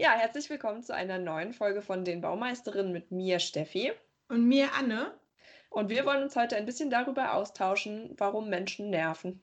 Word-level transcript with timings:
Ja, 0.00 0.12
herzlich 0.12 0.48
willkommen 0.48 0.84
zu 0.84 0.94
einer 0.94 1.18
neuen 1.18 1.52
Folge 1.52 1.82
von 1.82 2.04
den 2.04 2.20
Baumeisterinnen 2.20 2.92
mit 2.92 3.10
mir, 3.10 3.40
Steffi. 3.40 3.90
Und 4.28 4.46
mir, 4.46 4.72
Anne. 4.74 5.12
Und 5.70 5.88
wir 5.90 6.06
wollen 6.06 6.22
uns 6.22 6.36
heute 6.36 6.54
ein 6.54 6.66
bisschen 6.66 6.88
darüber 6.88 7.34
austauschen, 7.34 8.14
warum 8.16 8.48
Menschen 8.48 8.90
nerven. 8.90 9.40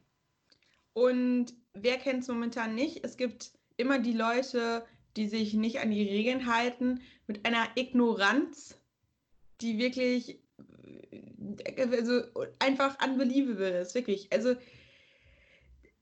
Und 0.93 1.47
wer 1.73 1.97
kennt 1.97 2.21
es 2.21 2.29
momentan 2.29 2.73
nicht? 2.73 3.03
Es 3.03 3.17
gibt 3.17 3.51
immer 3.75 3.99
die 3.99 4.13
Leute, 4.13 4.85
die 5.17 5.27
sich 5.27 5.55
nicht 5.55 5.81
an 5.81 5.91
die 5.91 6.07
Regeln 6.07 6.45
halten, 6.45 7.01
mit 7.27 7.45
einer 7.45 7.67
Ignoranz, 7.75 8.79
die 9.59 9.77
wirklich 9.77 10.39
also 11.77 12.21
einfach 12.59 12.97
unbelievable 13.05 13.81
ist, 13.81 13.93
wirklich. 13.93 14.31
Also 14.31 14.55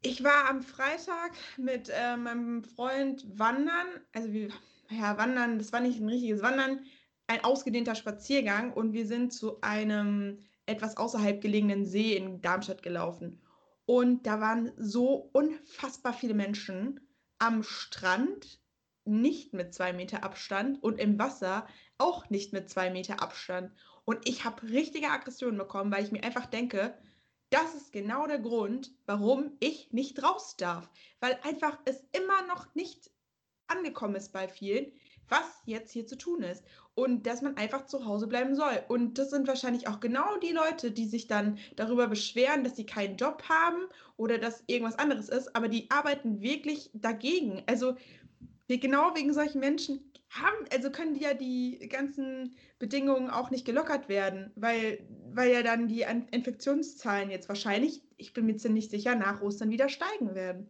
ich 0.03 0.23
war 0.23 0.49
am 0.49 0.61
Freitag 0.61 1.31
mit 1.57 1.89
äh, 1.89 2.17
meinem 2.17 2.63
Freund 2.63 3.25
wandern, 3.39 3.87
also 4.13 4.31
wir, 4.31 4.49
ja, 4.89 5.17
wandern, 5.17 5.57
das 5.57 5.71
war 5.71 5.79
nicht 5.79 5.99
ein 5.99 6.09
richtiges 6.09 6.41
Wandern, 6.41 6.85
ein 7.27 7.43
ausgedehnter 7.43 7.95
Spaziergang 7.95 8.73
und 8.73 8.93
wir 8.93 9.07
sind 9.07 9.33
zu 9.33 9.61
einem 9.61 10.39
etwas 10.65 10.97
außerhalb 10.97 11.41
gelegenen 11.41 11.85
See 11.85 12.15
in 12.15 12.41
Darmstadt 12.41 12.83
gelaufen. 12.83 13.41
Und 13.85 14.27
da 14.27 14.39
waren 14.39 14.71
so 14.77 15.29
unfassbar 15.33 16.13
viele 16.13 16.33
Menschen 16.33 16.99
am 17.39 17.63
Strand, 17.63 18.61
nicht 19.05 19.53
mit 19.53 19.73
zwei 19.73 19.91
Meter 19.91 20.23
Abstand 20.23 20.81
und 20.81 20.99
im 20.99 21.19
Wasser 21.19 21.67
auch 21.97 22.29
nicht 22.29 22.53
mit 22.53 22.69
zwei 22.69 22.89
Meter 22.89 23.21
Abstand. 23.21 23.71
Und 24.05 24.27
ich 24.27 24.45
habe 24.45 24.63
richtige 24.69 25.09
Aggressionen 25.09 25.57
bekommen, 25.57 25.91
weil 25.91 26.03
ich 26.03 26.11
mir 26.11 26.23
einfach 26.23 26.45
denke, 26.45 26.93
das 27.53 27.75
ist 27.75 27.91
genau 27.91 28.25
der 28.25 28.39
Grund, 28.39 28.91
warum 29.05 29.51
ich 29.59 29.93
nicht 29.93 30.23
raus 30.23 30.55
darf. 30.57 30.89
Weil 31.19 31.37
einfach 31.43 31.77
es 31.85 32.03
immer 32.11 32.47
noch 32.47 32.73
nicht 32.73 33.11
angekommen 33.67 34.15
ist 34.15 34.33
bei 34.33 34.47
vielen, 34.47 34.91
was 35.29 35.61
jetzt 35.65 35.91
hier 35.91 36.07
zu 36.07 36.17
tun 36.17 36.41
ist. 36.41 36.63
Und 36.95 37.27
dass 37.27 37.43
man 37.43 37.55
einfach 37.57 37.85
zu 37.85 38.05
Hause 38.05 38.25
bleiben 38.25 38.55
soll. 38.55 38.83
Und 38.87 39.19
das 39.19 39.29
sind 39.29 39.47
wahrscheinlich 39.47 39.87
auch 39.87 39.99
genau 39.99 40.37
die 40.37 40.51
Leute, 40.51 40.91
die 40.91 41.05
sich 41.05 41.27
dann 41.27 41.59
darüber 41.75 42.07
beschweren, 42.07 42.63
dass 42.63 42.75
sie 42.75 42.87
keinen 42.87 43.17
Job 43.17 43.43
haben 43.47 43.83
oder 44.17 44.39
dass 44.39 44.63
irgendwas 44.65 44.97
anderes 44.97 45.29
ist. 45.29 45.55
Aber 45.55 45.67
die 45.67 45.91
arbeiten 45.91 46.41
wirklich 46.41 46.89
dagegen. 46.93 47.61
Also 47.67 47.95
genau 48.67 49.15
wegen 49.15 49.31
solchen 49.31 49.59
Menschen 49.59 50.11
haben, 50.33 50.65
also 50.71 50.91
können 50.91 51.13
die 51.13 51.21
ja 51.21 51.33
die 51.33 51.87
ganzen 51.89 52.55
Bedingungen 52.79 53.29
auch 53.29 53.51
nicht 53.51 53.65
gelockert 53.65 54.09
werden, 54.09 54.51
weil, 54.55 54.99
weil 55.31 55.51
ja 55.51 55.63
dann 55.63 55.87
die 55.87 56.05
Infektionszahlen 56.31 57.29
jetzt 57.29 57.49
wahrscheinlich, 57.49 58.01
ich 58.17 58.33
bin 58.33 58.45
mir 58.45 58.57
ziemlich 58.57 58.89
sicher, 58.89 59.15
nach 59.15 59.41
Ostern 59.41 59.69
wieder 59.69 59.89
steigen 59.89 60.33
werden. 60.35 60.69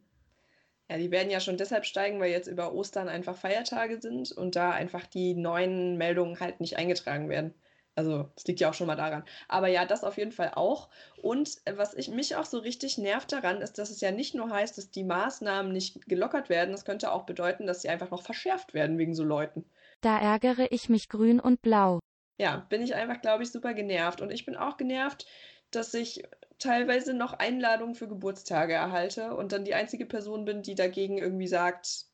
Ja, 0.90 0.98
die 0.98 1.12
werden 1.12 1.32
ja 1.32 1.40
schon 1.40 1.58
deshalb 1.58 1.86
steigen, 1.86 2.20
weil 2.20 2.32
jetzt 2.32 2.48
über 2.48 2.74
Ostern 2.74 3.08
einfach 3.08 3.38
Feiertage 3.38 4.02
sind 4.02 4.32
und 4.32 4.56
da 4.56 4.72
einfach 4.72 5.08
die 5.08 5.34
neuen 5.34 5.98
Meldungen 5.98 6.40
halt 6.40 6.60
nicht 6.60 6.78
eingetragen 6.78 7.30
werden. 7.30 7.54
Also, 7.96 8.30
das 8.36 8.46
liegt 8.46 8.60
ja 8.60 8.70
auch 8.70 8.74
schon 8.74 8.88
mal 8.88 8.96
daran. 8.96 9.24
Aber 9.48 9.68
ja, 9.68 9.86
das 9.86 10.04
auf 10.04 10.18
jeden 10.18 10.32
Fall 10.32 10.52
auch. 10.56 10.90
Und 11.22 11.58
äh, 11.66 11.78
was 11.78 11.94
ich, 11.94 12.10
mich 12.10 12.36
auch 12.36 12.46
so 12.46 12.58
richtig 12.60 12.98
nervt 12.98 13.32
daran, 13.32 13.62
ist, 13.62 13.78
dass 13.78 13.92
es 13.92 14.02
ja 14.02 14.12
nicht 14.12 14.34
nur 14.34 14.50
heißt, 14.50 14.78
dass 14.78 14.90
die 14.90 15.04
Maßnahmen 15.04 15.72
nicht 15.72 16.08
gelockert 16.08 16.50
werden, 16.50 16.72
das 16.72 16.86
könnte 16.86 17.12
auch 17.12 17.26
bedeuten, 17.26 17.68
dass 17.68 17.82
sie 17.82 17.90
einfach 17.90 18.10
noch 18.10 18.24
verschärft 18.24 18.74
werden 18.74 18.98
wegen 18.98 19.14
so 19.14 19.24
Leuten. 19.24 19.66
Da 20.02 20.20
ärgere 20.20 20.72
ich 20.72 20.90
mich 20.90 21.08
grün 21.08 21.40
und 21.40 21.62
blau. 21.62 22.00
Ja, 22.40 22.66
bin 22.70 22.82
ich 22.82 22.96
einfach, 22.96 23.22
glaube 23.22 23.44
ich, 23.44 23.52
super 23.52 23.74
genervt. 23.74 24.22
Und 24.22 24.32
ich 24.32 24.46
bin 24.46 24.56
auch 24.56 24.78
genervt, 24.78 25.28
dass 25.72 25.94
ich 25.94 26.24
teilweise 26.60 27.14
noch 27.14 27.34
Einladungen 27.34 27.96
für 27.96 28.08
Geburtstage 28.08 28.74
erhalte 28.74 29.36
und 29.36 29.52
dann 29.52 29.66
die 29.66 29.76
einzige 29.76 30.06
Person 30.06 30.46
bin, 30.46 30.62
die 30.62 30.76
dagegen 30.76 31.18
irgendwie 31.18 31.48
sagt, 31.48 32.08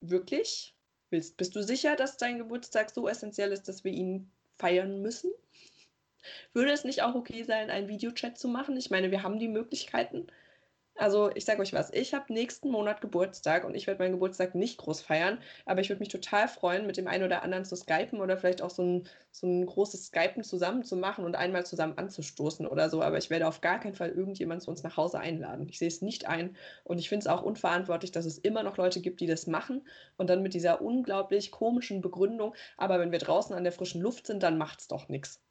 wirklich? 0.00 0.76
Willst, 1.10 1.36
bist 1.36 1.54
du 1.54 1.62
sicher, 1.62 1.96
dass 1.96 2.16
dein 2.16 2.38
Geburtstag 2.38 2.90
so 2.90 3.08
essentiell 3.08 3.52
ist, 3.52 3.68
dass 3.68 3.84
wir 3.84 3.92
ihn 3.92 4.30
feiern 4.58 5.02
müssen? 5.02 5.30
Würde 6.52 6.72
es 6.72 6.84
nicht 6.84 7.02
auch 7.02 7.14
okay 7.14 7.42
sein, 7.42 7.70
einen 7.70 7.88
Videochat 7.88 8.38
zu 8.38 8.48
machen? 8.48 8.76
Ich 8.76 8.90
meine, 8.90 9.10
wir 9.10 9.22
haben 9.22 9.38
die 9.38 9.48
Möglichkeiten. 9.48 10.26
Also 10.96 11.30
ich 11.34 11.44
sage 11.44 11.60
euch 11.62 11.72
was, 11.72 11.92
ich 11.92 12.14
habe 12.14 12.32
nächsten 12.32 12.70
Monat 12.70 13.00
Geburtstag 13.00 13.64
und 13.64 13.74
ich 13.76 13.86
werde 13.88 14.02
meinen 14.02 14.12
Geburtstag 14.12 14.54
nicht 14.56 14.78
groß 14.78 15.02
feiern, 15.02 15.38
aber 15.66 15.80
ich 15.80 15.88
würde 15.88 16.00
mich 16.00 16.08
total 16.08 16.46
freuen, 16.48 16.86
mit 16.86 16.96
dem 16.96 17.06
einen 17.08 17.24
oder 17.24 17.42
anderen 17.42 17.64
zu 17.64 17.74
skypen 17.76 18.20
oder 18.20 18.36
vielleicht 18.36 18.62
auch 18.62 18.70
so 18.70 18.82
ein, 18.82 19.08
so 19.32 19.46
ein 19.48 19.66
großes 19.66 20.06
Skypen 20.06 20.42
zusammen 20.44 20.84
zu 20.84 20.96
machen 20.96 21.24
und 21.24 21.34
einmal 21.36 21.66
zusammen 21.66 21.96
anzustoßen 21.98 22.66
oder 22.66 22.90
so. 22.90 23.02
Aber 23.02 23.18
ich 23.18 23.28
werde 23.30 23.46
auf 23.48 23.60
gar 23.60 23.80
keinen 23.80 23.94
Fall 23.94 24.10
irgendjemand 24.10 24.62
zu 24.62 24.70
uns 24.70 24.82
nach 24.84 24.96
Hause 24.96 25.18
einladen. 25.20 25.68
Ich 25.68 25.78
sehe 25.80 25.88
es 25.88 26.00
nicht 26.02 26.26
ein 26.28 26.56
und 26.84 26.98
ich 26.98 27.08
finde 27.08 27.24
es 27.24 27.26
auch 27.28 27.42
unverantwortlich, 27.42 28.12
dass 28.12 28.24
es 28.24 28.38
immer 28.38 28.62
noch 28.62 28.76
Leute 28.76 29.00
gibt, 29.00 29.20
die 29.20 29.26
das 29.26 29.46
machen 29.48 29.86
und 30.16 30.28
dann 30.30 30.42
mit 30.42 30.54
dieser 30.54 30.80
unglaublich 30.80 31.50
komischen 31.50 32.00
Begründung, 32.02 32.54
aber 32.76 33.00
wenn 33.00 33.12
wir 33.12 33.18
draußen 33.18 33.54
an 33.54 33.64
der 33.64 33.72
frischen 33.72 34.00
Luft 34.00 34.26
sind, 34.28 34.42
dann 34.44 34.58
macht 34.58 34.80
es 34.80 34.88
doch 34.88 35.08
nichts 35.08 35.43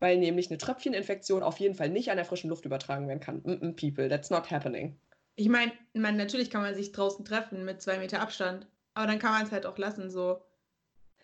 weil 0.00 0.18
nämlich 0.18 0.50
eine 0.50 0.58
Tröpfcheninfektion 0.58 1.42
auf 1.42 1.58
jeden 1.58 1.74
Fall 1.74 1.88
nicht 1.88 2.10
an 2.10 2.16
der 2.16 2.24
frischen 2.24 2.50
Luft 2.50 2.64
übertragen 2.64 3.08
werden 3.08 3.20
kann. 3.20 3.38
Mm 3.38 3.52
-mm, 3.52 3.76
people, 3.76 4.08
that's 4.08 4.30
not 4.30 4.50
happening. 4.50 4.98
Ich 5.36 5.48
meine, 5.48 5.72
man, 5.92 6.16
natürlich 6.16 6.50
kann 6.50 6.62
man 6.62 6.74
sich 6.74 6.92
draußen 6.92 7.24
treffen 7.24 7.64
mit 7.64 7.82
zwei 7.82 7.98
Meter 7.98 8.20
Abstand, 8.20 8.66
aber 8.94 9.06
dann 9.06 9.18
kann 9.18 9.32
man 9.32 9.44
es 9.44 9.52
halt 9.52 9.66
auch 9.66 9.78
lassen, 9.78 10.10
so. 10.10 10.42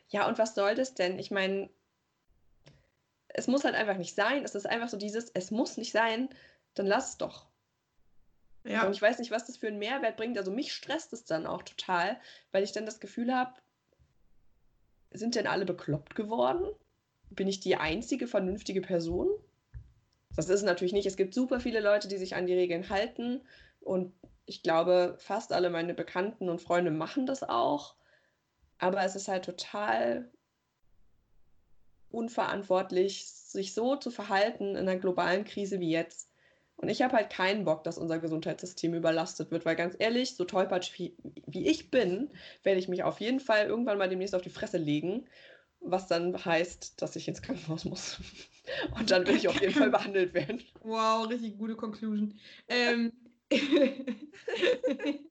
Ja, 0.08 0.28
und 0.28 0.38
was 0.38 0.54
soll 0.54 0.74
das 0.74 0.94
denn? 0.94 1.18
Ich 1.18 1.30
meine, 1.30 1.70
es 3.28 3.46
muss 3.46 3.64
halt 3.64 3.74
einfach 3.74 3.96
nicht 3.96 4.14
sein. 4.14 4.44
Es 4.44 4.54
ist 4.54 4.66
einfach 4.66 4.88
so 4.88 4.96
dieses, 4.96 5.30
es 5.30 5.50
muss 5.50 5.76
nicht 5.76 5.92
sein, 5.92 6.28
dann 6.74 6.86
lass 6.86 7.10
es 7.10 7.18
doch. 7.18 7.46
Ja. 8.64 8.86
Und 8.86 8.92
ich 8.92 9.02
weiß 9.02 9.18
nicht, 9.18 9.30
was 9.30 9.46
das 9.46 9.56
für 9.56 9.68
einen 9.68 9.78
Mehrwert 9.78 10.16
bringt. 10.16 10.38
Also 10.38 10.50
mich 10.50 10.72
stresst 10.72 11.12
es 11.12 11.24
dann 11.24 11.46
auch 11.46 11.62
total, 11.62 12.20
weil 12.52 12.62
ich 12.62 12.72
dann 12.72 12.86
das 12.86 13.00
Gefühl 13.00 13.34
habe, 13.34 13.54
sind 15.10 15.34
denn 15.34 15.46
alle 15.46 15.64
bekloppt 15.64 16.14
geworden? 16.14 16.64
Bin 17.34 17.48
ich 17.48 17.60
die 17.60 17.76
einzige 17.76 18.26
vernünftige 18.26 18.80
Person? 18.80 19.28
Das 20.36 20.48
ist 20.48 20.62
natürlich 20.62 20.92
nicht. 20.92 21.06
Es 21.06 21.16
gibt 21.16 21.34
super 21.34 21.60
viele 21.60 21.80
Leute, 21.80 22.08
die 22.08 22.16
sich 22.16 22.34
an 22.34 22.46
die 22.46 22.54
Regeln 22.54 22.88
halten 22.88 23.42
und 23.80 24.12
ich 24.46 24.62
glaube, 24.62 25.16
fast 25.18 25.52
alle 25.52 25.70
meine 25.70 25.94
Bekannten 25.94 26.48
und 26.48 26.60
Freunde 26.60 26.90
machen 26.90 27.26
das 27.26 27.42
auch. 27.42 27.94
Aber 28.78 29.04
es 29.04 29.14
ist 29.14 29.28
halt 29.28 29.44
total 29.44 30.30
unverantwortlich, 32.10 33.26
sich 33.26 33.74
so 33.74 33.96
zu 33.96 34.10
verhalten 34.10 34.70
in 34.70 34.88
einer 34.88 34.96
globalen 34.96 35.44
Krise 35.44 35.80
wie 35.80 35.90
jetzt. 35.90 36.28
Und 36.76 36.88
ich 36.88 37.00
habe 37.00 37.16
halt 37.16 37.30
keinen 37.30 37.64
Bock, 37.64 37.84
dass 37.84 37.96
unser 37.96 38.18
Gesundheitssystem 38.18 38.92
überlastet 38.94 39.50
wird, 39.52 39.64
weil 39.64 39.76
ganz 39.76 39.94
ehrlich, 39.98 40.34
so 40.34 40.44
tollpatsch 40.44 40.98
wie, 40.98 41.16
wie 41.46 41.68
ich 41.68 41.90
bin, 41.90 42.30
werde 42.64 42.80
ich 42.80 42.88
mich 42.88 43.04
auf 43.04 43.20
jeden 43.20 43.40
Fall 43.40 43.66
irgendwann 43.66 43.98
mal 43.98 44.08
demnächst 44.08 44.34
auf 44.34 44.42
die 44.42 44.50
Fresse 44.50 44.78
legen 44.78 45.26
was 45.82 46.06
dann 46.06 46.44
heißt, 46.44 47.00
dass 47.00 47.16
ich 47.16 47.28
ins 47.28 47.42
Krankenhaus 47.42 47.84
muss. 47.84 48.18
Und 48.98 49.10
dann 49.10 49.26
will 49.26 49.36
ich 49.36 49.48
auf 49.48 49.60
jeden 49.60 49.74
Fall 49.74 49.90
behandelt 49.98 50.34
werden. 50.34 50.62
Wow, 50.80 51.28
richtig 51.28 51.58
gute 51.58 51.76
Conclusion. 51.76 52.38
Ähm. 52.68 53.12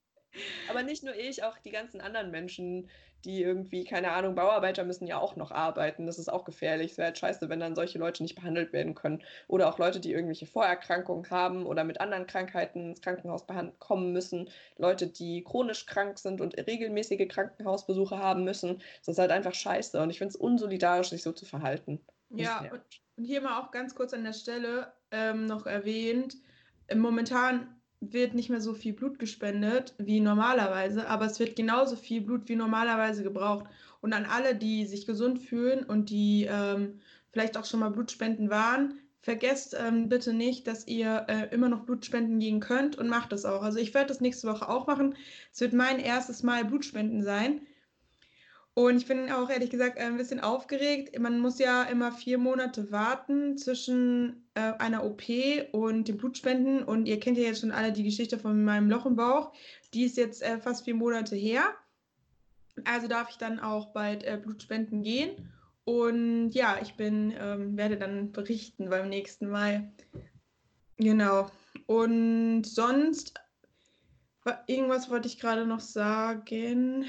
Aber 0.69 0.83
nicht 0.83 1.03
nur 1.03 1.15
ich, 1.15 1.43
auch 1.43 1.57
die 1.57 1.71
ganzen 1.71 1.99
anderen 1.99 2.31
Menschen, 2.31 2.89
die 3.25 3.43
irgendwie, 3.43 3.83
keine 3.83 4.11
Ahnung, 4.11 4.35
Bauarbeiter 4.35 4.83
müssen 4.83 5.07
ja 5.07 5.19
auch 5.19 5.35
noch 5.35 5.51
arbeiten. 5.51 6.05
Das 6.05 6.17
ist 6.17 6.31
auch 6.31 6.45
gefährlich. 6.45 6.91
Es 6.91 6.97
wäre 6.97 7.07
halt 7.07 7.17
scheiße, 7.17 7.49
wenn 7.49 7.59
dann 7.59 7.75
solche 7.75 7.99
Leute 7.99 8.23
nicht 8.23 8.35
behandelt 8.35 8.73
werden 8.73 8.95
können. 8.95 9.21
Oder 9.47 9.69
auch 9.69 9.77
Leute, 9.77 9.99
die 9.99 10.11
irgendwelche 10.11 10.45
Vorerkrankungen 10.45 11.29
haben 11.29 11.65
oder 11.65 11.83
mit 11.83 12.01
anderen 12.01 12.27
Krankheiten 12.27 12.91
ins 12.91 13.01
Krankenhaus 13.01 13.45
kommen 13.79 14.11
müssen. 14.13 14.49
Leute, 14.77 15.07
die 15.07 15.43
chronisch 15.43 15.85
krank 15.85 16.17
sind 16.17 16.41
und 16.41 16.57
regelmäßige 16.57 17.27
Krankenhausbesuche 17.27 18.17
haben 18.17 18.43
müssen. 18.43 18.81
Das 18.99 19.15
ist 19.15 19.19
halt 19.19 19.31
einfach 19.31 19.53
scheiße. 19.53 20.01
Und 20.01 20.09
ich 20.09 20.17
finde 20.17 20.29
es 20.29 20.35
unsolidarisch, 20.35 21.09
sich 21.09 21.23
so 21.23 21.31
zu 21.31 21.45
verhalten. 21.45 21.99
Ja, 22.29 22.65
und 22.71 22.81
hier 23.25 23.41
mal 23.41 23.59
auch 23.59 23.71
ganz 23.71 23.93
kurz 23.93 24.13
an 24.13 24.23
der 24.23 24.33
Stelle 24.33 24.93
ähm, 25.11 25.45
noch 25.45 25.65
erwähnt. 25.65 26.37
Momentan 26.93 27.80
wird 28.01 28.33
nicht 28.33 28.49
mehr 28.49 28.61
so 28.61 28.73
viel 28.73 28.93
Blut 28.93 29.19
gespendet 29.19 29.93
wie 29.99 30.19
normalerweise, 30.19 31.07
aber 31.07 31.25
es 31.25 31.39
wird 31.39 31.55
genauso 31.55 31.95
viel 31.95 32.21
Blut 32.21 32.49
wie 32.49 32.55
normalerweise 32.55 33.23
gebraucht. 33.23 33.65
Und 34.01 34.13
an 34.13 34.25
alle, 34.25 34.55
die 34.55 34.85
sich 34.85 35.05
gesund 35.05 35.39
fühlen 35.39 35.83
und 35.83 36.09
die 36.09 36.47
ähm, 36.49 36.99
vielleicht 37.31 37.55
auch 37.57 37.65
schon 37.65 37.79
mal 37.79 37.91
Blutspenden 37.91 38.49
waren, 38.49 38.99
vergesst 39.21 39.77
ähm, 39.79 40.09
bitte 40.09 40.33
nicht, 40.33 40.65
dass 40.65 40.87
ihr 40.87 41.25
äh, 41.27 41.53
immer 41.53 41.69
noch 41.69 41.85
Blutspenden 41.85 42.39
gehen 42.39 42.59
könnt 42.59 42.97
und 42.97 43.07
macht 43.07 43.31
das 43.31 43.45
auch. 43.45 43.61
Also 43.61 43.77
ich 43.77 43.93
werde 43.93 44.07
das 44.07 44.19
nächste 44.19 44.47
Woche 44.47 44.67
auch 44.67 44.87
machen. 44.87 45.15
Es 45.53 45.61
wird 45.61 45.73
mein 45.73 45.99
erstes 45.99 46.41
Mal 46.41 46.65
Blutspenden 46.65 47.21
sein. 47.21 47.61
Und 48.73 48.97
ich 48.97 49.05
bin 49.05 49.31
auch 49.31 49.49
ehrlich 49.49 49.69
gesagt 49.69 49.99
ein 49.99 50.17
bisschen 50.17 50.39
aufgeregt. 50.39 51.19
Man 51.19 51.39
muss 51.39 51.59
ja 51.59 51.83
immer 51.83 52.11
vier 52.11 52.39
Monate 52.39 52.91
warten 52.91 53.57
zwischen 53.57 54.40
äh, 54.53 54.73
einer 54.79 55.03
OP 55.03 55.23
und 55.71 56.07
dem 56.07 56.17
Blutspenden. 56.17 56.83
Und 56.83 57.05
ihr 57.07 57.19
kennt 57.19 57.37
ja 57.37 57.43
jetzt 57.45 57.61
schon 57.61 57.71
alle 57.71 57.91
die 57.91 58.03
Geschichte 58.03 58.37
von 58.37 58.63
meinem 58.63 58.89
Loch 58.89 59.05
im 59.05 59.15
Bauch. 59.15 59.53
Die 59.93 60.03
ist 60.03 60.17
jetzt 60.17 60.41
äh, 60.41 60.59
fast 60.59 60.85
vier 60.85 60.95
Monate 60.95 61.35
her. 61.35 61.63
Also 62.85 63.07
darf 63.07 63.29
ich 63.29 63.37
dann 63.37 63.59
auch 63.59 63.93
bald 63.93 64.23
äh, 64.23 64.39
Blutspenden 64.41 65.03
gehen. 65.03 65.49
Und 65.83 66.51
ja, 66.51 66.77
ich 66.81 66.95
bin, 66.95 67.33
ähm, 67.37 67.75
werde 67.77 67.97
dann 67.97 68.31
berichten 68.31 68.89
beim 68.89 69.09
nächsten 69.09 69.47
Mal. 69.49 69.91
Genau. 70.97 71.49
Und 71.87 72.63
sonst, 72.63 73.33
irgendwas 74.67 75.09
wollte 75.09 75.27
ich 75.27 75.39
gerade 75.39 75.65
noch 75.65 75.79
sagen. 75.79 77.05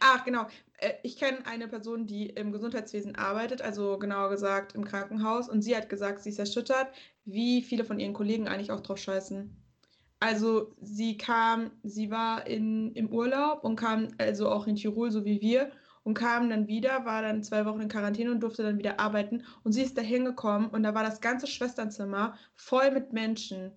Ach, 0.00 0.24
genau. 0.24 0.46
Äh, 0.78 0.94
ich 1.02 1.16
kenne 1.16 1.46
eine 1.46 1.68
Person, 1.68 2.06
die 2.06 2.26
im 2.26 2.52
Gesundheitswesen 2.52 3.16
arbeitet, 3.16 3.62
also 3.62 3.98
genauer 3.98 4.30
gesagt 4.30 4.74
im 4.74 4.84
Krankenhaus. 4.84 5.48
Und 5.48 5.62
sie 5.62 5.76
hat 5.76 5.88
gesagt, 5.88 6.22
sie 6.22 6.30
ist 6.30 6.38
erschüttert, 6.38 6.88
wie 7.24 7.62
viele 7.62 7.84
von 7.84 7.98
ihren 7.98 8.12
Kollegen 8.12 8.48
eigentlich 8.48 8.72
auch 8.72 8.80
drauf 8.80 8.98
scheißen. 8.98 9.54
Also 10.20 10.74
sie 10.80 11.16
kam, 11.16 11.70
sie 11.82 12.10
war 12.10 12.46
in, 12.46 12.92
im 12.92 13.12
Urlaub 13.12 13.64
und 13.64 13.76
kam 13.76 14.08
also 14.18 14.48
auch 14.48 14.66
in 14.66 14.76
Tirol, 14.76 15.10
so 15.10 15.24
wie 15.24 15.40
wir, 15.40 15.70
und 16.02 16.14
kam 16.14 16.50
dann 16.50 16.68
wieder, 16.68 17.04
war 17.04 17.22
dann 17.22 17.42
zwei 17.42 17.64
Wochen 17.66 17.80
in 17.80 17.88
Quarantäne 17.88 18.30
und 18.30 18.40
durfte 18.40 18.62
dann 18.62 18.78
wieder 18.78 19.00
arbeiten. 19.00 19.44
Und 19.64 19.72
sie 19.72 19.82
ist 19.82 19.98
da 19.98 20.02
hingekommen 20.02 20.68
und 20.68 20.82
da 20.82 20.94
war 20.94 21.02
das 21.02 21.20
ganze 21.20 21.46
Schwesternzimmer 21.46 22.38
voll 22.54 22.90
mit 22.90 23.12
Menschen. 23.12 23.72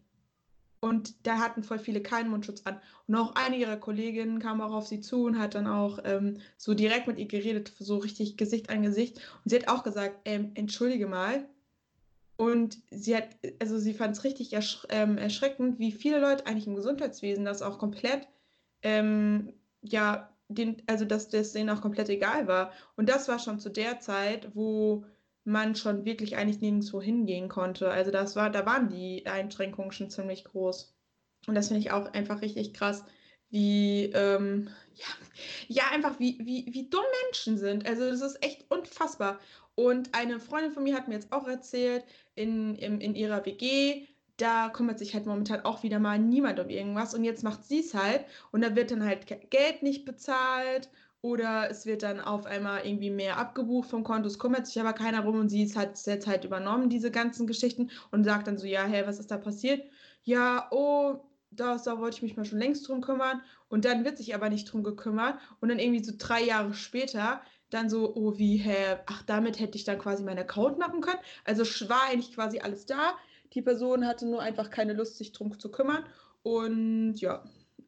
Und 0.80 1.26
da 1.26 1.40
hatten 1.40 1.64
voll 1.64 1.80
viele 1.80 2.02
keinen 2.02 2.30
Mundschutz 2.30 2.62
an. 2.66 2.80
Und 3.08 3.16
auch 3.16 3.36
eine 3.36 3.58
ihrer 3.58 3.78
Kolleginnen 3.78 4.40
kam 4.40 4.62
auch 4.62 4.74
auf 4.74 4.88
sie 4.88 5.02
zu 5.02 5.24
und 5.24 5.40
hat 5.40 5.56
dann 5.56 5.68
auch 5.68 6.00
ähm, 6.04 6.38
so 6.58 6.74
direkt 6.74 7.08
mit 7.08 7.18
ihr 7.18 7.28
geredet, 7.28 7.74
so 7.80 7.98
richtig 7.98 8.38
Gesicht 8.38 8.70
an 8.70 8.84
Gesicht. 8.84 9.18
Und 9.44 9.50
sie 9.50 9.56
hat 9.56 9.68
auch 9.68 9.84
gesagt, 9.84 10.20
ähm, 10.26 10.52
entschuldige 10.54 11.08
mal. 11.08 11.48
Und 12.38 12.78
sie 12.92 13.16
hat, 13.16 13.30
also 13.60 13.80
sie 13.80 13.96
fand 13.96 14.16
es 14.16 14.24
richtig 14.24 14.54
ersch 14.54 14.86
ähm, 14.90 15.18
erschreckend, 15.18 15.80
wie 15.80 15.92
viele 15.92 16.20
Leute 16.20 16.46
eigentlich 16.46 16.68
im 16.68 16.76
Gesundheitswesen 16.76 17.46
das 17.46 17.64
auch 17.64 17.80
komplett, 17.80 18.28
ähm, 18.84 19.54
ja, 19.82 20.30
den, 20.48 20.82
also 20.86 21.04
dass 21.04 21.30
das 21.30 21.54
denen 21.54 21.72
auch 21.72 21.82
komplett 21.82 22.10
egal 22.10 22.48
war. 22.48 22.72
Und 22.96 23.10
das 23.10 23.28
war 23.28 23.40
schon 23.40 23.60
zu 23.60 23.70
der 23.70 24.00
Zeit, 24.00 24.50
wo 24.54 25.04
man 25.48 25.76
schon 25.76 26.06
wirklich 26.06 26.38
eigentlich 26.38 26.62
nirgendwo 26.62 27.02
hingehen 27.02 27.48
konnte. 27.48 27.90
Also 27.90 28.12
das 28.12 28.36
war, 28.36 28.50
da 28.50 28.66
waren 28.66 28.90
die 28.90 29.26
Einschränkungen 29.26 29.92
schon 29.92 30.10
ziemlich 30.10 30.44
groß. 30.44 30.94
Und 31.48 31.56
das 31.56 31.70
finde 31.70 31.80
ich 31.80 31.92
auch 31.92 32.12
einfach 32.14 32.42
richtig 32.42 32.74
krass, 32.74 33.06
wie, 33.50 34.12
ähm, 34.14 34.70
ja, 34.94 35.06
ja, 35.70 35.84
einfach 35.92 36.20
wie, 36.20 36.38
wie, 36.40 36.66
wie 36.74 36.90
dumm 36.90 37.06
Menschen 37.24 37.58
sind. 37.58 37.88
Also 37.88 38.10
das 38.10 38.22
ist 38.22 38.44
echt 38.44 38.70
unfassbar. 38.70 39.40
Und 39.76 40.14
eine 40.14 40.40
Freundin 40.40 40.74
von 40.74 40.84
mir 40.84 40.96
hat 40.96 41.08
mir 41.08 41.14
jetzt 41.14 41.32
auch 41.32 41.48
erzählt, 41.48 42.04
in, 42.36 42.76
in, 42.76 43.00
in 43.00 43.16
ihrer 43.16 43.46
WG, 43.46 44.06
da 44.36 44.70
kümmert 44.70 45.00
sich 45.00 45.14
halt 45.14 45.26
momentan 45.26 45.62
auch 45.62 45.82
wieder 45.82 46.00
mal 46.00 46.20
niemand 46.20 46.60
um 46.60 46.70
irgendwas. 46.70 47.14
Und 47.14 47.24
jetzt 47.24 47.44
macht 47.44 47.64
sie 47.64 47.80
es 47.80 47.94
halt. 47.94 48.26
Und 48.52 48.62
da 48.62 48.76
wird 48.76 48.92
dann 48.92 49.06
halt 49.06 49.28
Geld 49.50 49.82
nicht 49.82 50.04
bezahlt 50.04 50.90
oder 51.22 51.69
es 51.69 51.86
wird 51.86 52.04
dann 52.04 52.19
auf 52.19 52.46
einmal 52.46 52.86
irgendwie 52.86 53.10
mehr 53.10 53.38
abgebucht 53.38 53.90
vom 53.90 54.04
Konto, 54.04 54.28
es 54.28 54.40
kümmert 54.40 54.68
sich 54.68 54.80
aber 54.80 54.94
keiner 54.94 55.24
rum 55.24 55.40
und 55.40 55.50
sie 55.50 55.64
ist 55.64 55.75
halt 55.75 55.98
jetzt 56.06 56.28
halt 56.28 56.46
übernommen, 56.46 56.90
diese 56.90 57.12
ganzen 57.12 57.48
Geschichten, 57.48 57.90
und 58.12 58.24
sagt 58.24 58.48
dann 58.48 58.58
so, 58.58 58.68
ja, 58.68 58.84
hey, 58.84 59.06
was 59.06 59.19
ist 59.19 59.31
da 59.31 59.38
passiert? 59.38 59.84
Ja, 60.24 60.68
oh, 60.72 61.19
das, 61.52 61.84
da 61.84 62.00
wollte 62.00 62.18
ich 62.18 62.22
mich 62.22 62.38
mal 62.38 62.46
schon 62.46 62.60
längst 62.60 62.88
drum 62.88 63.02
kümmern. 63.02 63.42
Und 63.69 63.86
dann 63.86 64.06
wird 64.06 64.18
sich 64.18 64.36
aber 64.36 64.50
nicht 64.50 64.72
drum 64.72 64.84
gekümmert. 64.84 65.40
Und 65.60 65.69
dann 65.69 65.80
irgendwie 65.80 66.04
so 66.04 66.14
drei 66.18 66.44
Jahre 66.44 66.74
später 66.74 67.42
dann 67.69 67.90
so, 67.90 68.16
oh, 68.16 68.38
wie, 68.38 68.58
hä, 68.58 68.98
ach, 69.06 69.24
damit 69.24 69.60
hätte 69.60 69.78
ich 69.78 69.84
dann 69.84 70.00
quasi 70.00 70.24
meinen 70.24 70.40
Account 70.40 70.78
machen 70.78 71.02
können. 71.02 71.19
Also 71.44 71.64
war 71.90 72.04
eigentlich 72.10 72.34
quasi 72.34 72.60
alles 72.60 72.86
da. 72.86 73.16
Die 73.54 73.62
Person 73.62 74.06
hatte 74.06 74.25
nur 74.25 74.42
einfach 74.42 74.69
keine 74.69 74.94
Lust, 74.94 75.18
sich 75.18 75.31
drum 75.31 75.58
zu 75.60 75.72
kümmern. 75.72 76.06
Und 76.44 77.16
ja, 77.16 77.44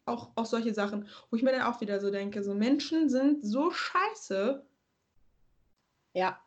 auch, 0.10 0.32
auch 0.36 0.46
solche 0.46 0.74
Sachen, 0.74 1.08
wo 1.30 1.38
ich 1.38 1.44
mir 1.44 1.52
dann 1.52 1.64
auch 1.64 1.82
wieder 1.82 2.00
so 2.00 2.12
denke, 2.12 2.44
so 2.44 2.54
Menschen 2.54 3.10
sind 3.10 3.46
so 3.46 3.72
scheiße. 3.72 4.66
Ja, 6.14 6.40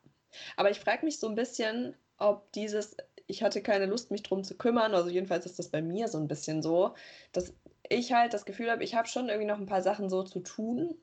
aber 0.57 0.71
ich 0.71 0.81
frage 0.81 1.05
mich 1.05 1.19
so 1.19 1.29
ein 1.29 1.35
bisschen, 1.35 1.97
ob 2.19 2.51
dieses, 2.53 2.97
ich 3.27 3.43
hatte 3.43 3.63
keine 3.63 3.87
Lust, 3.87 4.11
mich 4.11 4.23
drum 4.23 4.45
zu 4.45 4.57
kümmern, 4.57 4.95
also 4.95 5.09
jedenfalls 5.09 5.47
ist 5.47 5.59
das 5.59 5.69
bei 5.69 5.83
mir 5.83 6.09
so 6.09 6.19
ein 6.19 6.29
bisschen 6.29 6.63
so, 6.63 6.95
dass 7.33 7.55
ich 7.89 8.13
halt 8.13 8.35
das 8.35 8.45
Gefühl 8.45 8.71
habe, 8.71 8.85
ich 8.85 8.95
habe 8.95 9.09
schon 9.09 9.29
irgendwie 9.29 9.49
noch 9.49 9.59
ein 9.59 9.67
paar 9.67 9.83
Sachen 9.83 10.09
so 10.09 10.23
zu 10.23 10.41
tun, 10.41 10.97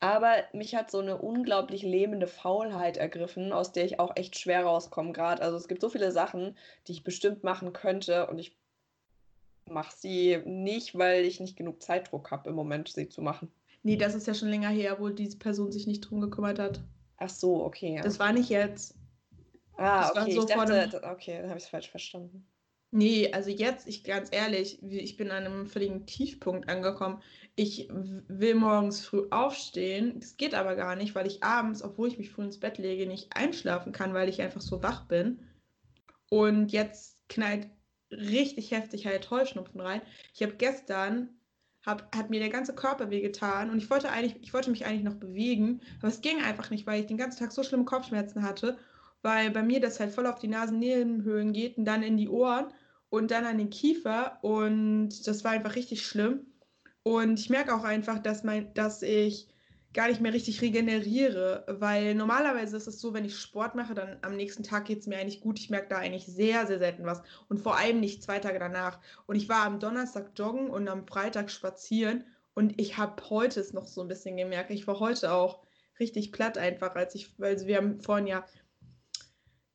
aber 0.00 0.44
mich 0.52 0.76
hat 0.76 0.90
so 0.90 0.98
eine 0.98 1.18
unglaublich 1.18 1.82
lähmende 1.82 2.28
Faulheit 2.28 2.96
ergriffen, 2.96 3.52
aus 3.52 3.72
der 3.72 3.84
ich 3.84 3.98
auch 3.98 4.12
echt 4.14 4.38
schwer 4.38 4.64
rauskomme 4.64 5.12
gerade. 5.12 5.42
Also 5.42 5.56
es 5.56 5.66
gibt 5.66 5.80
so 5.80 5.88
viele 5.88 6.12
Sachen, 6.12 6.56
die 6.86 6.92
ich 6.92 7.02
bestimmt 7.02 7.42
machen 7.42 7.72
könnte 7.72 8.28
und 8.28 8.38
ich 8.38 8.56
mache 9.70 9.94
sie 9.96 10.38
nicht, 10.44 10.96
weil 10.96 11.24
ich 11.24 11.40
nicht 11.40 11.56
genug 11.56 11.82
Zeitdruck 11.82 12.30
habe 12.30 12.50
im 12.50 12.56
Moment, 12.56 12.88
sie 12.88 13.08
zu 13.08 13.22
machen. 13.22 13.50
Nee, 13.82 13.96
das 13.96 14.14
ist 14.14 14.26
ja 14.26 14.34
schon 14.34 14.48
länger 14.48 14.70
her, 14.70 14.98
wo 15.00 15.08
diese 15.08 15.38
Person 15.38 15.72
sich 15.72 15.86
nicht 15.86 16.00
drum 16.00 16.20
gekümmert 16.20 16.58
hat. 16.58 16.80
Ach 17.16 17.28
so, 17.28 17.64
okay. 17.64 18.00
Das 18.02 18.18
war 18.18 18.32
nicht 18.32 18.50
jetzt. 18.50 18.94
Ah, 19.76 20.08
das 20.08 20.22
okay, 20.22 20.32
so 20.34 20.40
ich 20.40 20.46
dachte, 20.46 21.02
okay, 21.04 21.38
dann 21.40 21.48
habe 21.48 21.58
ich 21.58 21.64
es 21.64 21.70
falsch 21.70 21.90
verstanden. 21.90 22.46
Nee, 22.90 23.30
also 23.32 23.50
jetzt, 23.50 23.86
ich 23.86 24.02
ganz 24.02 24.30
ehrlich, 24.32 24.82
ich 24.82 25.16
bin 25.16 25.30
an 25.30 25.44
einem 25.44 25.66
völligen 25.66 26.06
Tiefpunkt 26.06 26.68
angekommen. 26.70 27.22
Ich 27.54 27.88
will 27.90 28.54
morgens 28.54 29.04
früh 29.04 29.26
aufstehen, 29.30 30.20
das 30.20 30.36
geht 30.36 30.54
aber 30.54 30.74
gar 30.74 30.96
nicht, 30.96 31.14
weil 31.14 31.26
ich 31.26 31.42
abends, 31.42 31.82
obwohl 31.82 32.08
ich 32.08 32.18
mich 32.18 32.30
früh 32.30 32.44
ins 32.44 32.58
Bett 32.58 32.78
lege, 32.78 33.06
nicht 33.06 33.36
einschlafen 33.36 33.92
kann, 33.92 34.14
weil 34.14 34.28
ich 34.28 34.40
einfach 34.40 34.62
so 34.62 34.82
wach 34.82 35.06
bin. 35.06 35.40
Und 36.30 36.72
jetzt 36.72 37.18
knallt 37.28 37.68
richtig 38.10 38.70
heftig 38.70 39.06
halt 39.06 39.30
Heuschnupfen 39.30 39.80
rein. 39.80 40.02
Ich 40.34 40.42
habe 40.42 40.54
gestern, 40.54 41.28
hab, 41.84 42.14
hat 42.14 42.30
mir 42.30 42.40
der 42.40 42.50
ganze 42.50 42.74
Körper 42.74 43.10
wehgetan 43.10 43.70
und 43.70 43.78
ich 43.78 43.90
wollte 43.90 44.10
eigentlich, 44.10 44.42
ich 44.42 44.54
wollte 44.54 44.70
mich 44.70 44.86
eigentlich 44.86 45.04
noch 45.04 45.14
bewegen, 45.14 45.80
aber 45.98 46.08
es 46.08 46.20
ging 46.20 46.42
einfach 46.42 46.70
nicht, 46.70 46.86
weil 46.86 47.00
ich 47.00 47.06
den 47.06 47.16
ganzen 47.16 47.38
Tag 47.38 47.52
so 47.52 47.62
schlimme 47.62 47.84
Kopfschmerzen 47.84 48.42
hatte, 48.42 48.78
weil 49.22 49.50
bei 49.50 49.62
mir 49.62 49.80
das 49.80 50.00
halt 50.00 50.12
voll 50.12 50.26
auf 50.26 50.38
die 50.38 50.48
Nasennebenhöhlen 50.48 51.52
geht 51.52 51.78
und 51.78 51.84
dann 51.84 52.02
in 52.02 52.16
die 52.16 52.28
Ohren 52.28 52.72
und 53.10 53.30
dann 53.30 53.44
an 53.46 53.58
den 53.58 53.70
Kiefer 53.70 54.38
und 54.42 55.26
das 55.26 55.44
war 55.44 55.52
einfach 55.52 55.74
richtig 55.74 56.06
schlimm. 56.06 56.46
Und 57.02 57.40
ich 57.40 57.48
merke 57.48 57.74
auch 57.74 57.84
einfach, 57.84 58.18
dass, 58.18 58.44
mein, 58.44 58.72
dass 58.74 59.02
ich 59.02 59.48
gar 59.94 60.08
nicht 60.08 60.20
mehr 60.20 60.32
richtig 60.32 60.60
regeneriere, 60.60 61.64
weil 61.68 62.14
normalerweise 62.14 62.76
ist 62.76 62.86
es 62.86 63.00
so, 63.00 63.14
wenn 63.14 63.24
ich 63.24 63.38
Sport 63.38 63.74
mache, 63.74 63.94
dann 63.94 64.18
am 64.22 64.36
nächsten 64.36 64.62
Tag 64.62 64.84
geht 64.84 65.00
es 65.00 65.06
mir 65.06 65.18
eigentlich 65.18 65.40
gut. 65.40 65.58
Ich 65.58 65.70
merke 65.70 65.88
da 65.88 65.96
eigentlich 65.96 66.26
sehr, 66.26 66.66
sehr 66.66 66.78
selten 66.78 67.06
was 67.06 67.22
und 67.48 67.60
vor 67.60 67.76
allem 67.76 68.00
nicht 68.00 68.22
zwei 68.22 68.38
Tage 68.38 68.58
danach. 68.58 69.00
Und 69.26 69.36
ich 69.36 69.48
war 69.48 69.64
am 69.64 69.80
Donnerstag 69.80 70.32
joggen 70.36 70.68
und 70.70 70.88
am 70.88 71.06
Freitag 71.06 71.50
spazieren 71.50 72.24
und 72.54 72.78
ich 72.80 72.98
habe 72.98 73.22
heute 73.30 73.60
es 73.60 73.72
noch 73.72 73.86
so 73.86 74.02
ein 74.02 74.08
bisschen 74.08 74.36
gemerkt. 74.36 74.70
Ich 74.70 74.86
war 74.86 75.00
heute 75.00 75.32
auch 75.32 75.62
richtig 75.98 76.32
platt 76.32 76.58
einfach, 76.58 76.94
als 76.94 77.14
ich, 77.14 77.38
weil 77.38 77.58
wir 77.66 77.76
haben 77.76 78.00
vorhin 78.00 78.26
ja 78.26 78.44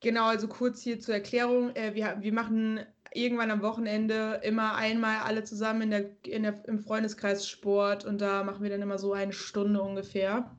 Genau, 0.03 0.25
also 0.25 0.49
kurz 0.49 0.81
hier 0.81 0.99
zur 0.99 1.13
Erklärung. 1.13 1.73
Äh, 1.77 1.95
wir, 1.95 2.17
wir 2.19 2.33
machen 2.33 2.81
irgendwann 3.13 3.51
am 3.51 3.61
Wochenende 3.61 4.39
immer 4.43 4.75
einmal 4.75 5.19
alle 5.19 5.43
zusammen 5.43 5.83
in 5.83 5.91
der, 5.91 6.05
in 6.25 6.43
der, 6.43 6.65
im 6.67 6.79
Freundeskreis 6.79 7.47
Sport 7.47 8.05
und 8.05 8.21
da 8.21 8.43
machen 8.43 8.63
wir 8.63 8.69
dann 8.69 8.81
immer 8.81 8.97
so 8.97 9.13
eine 9.13 9.33
Stunde 9.33 9.81
ungefähr. 9.81 10.49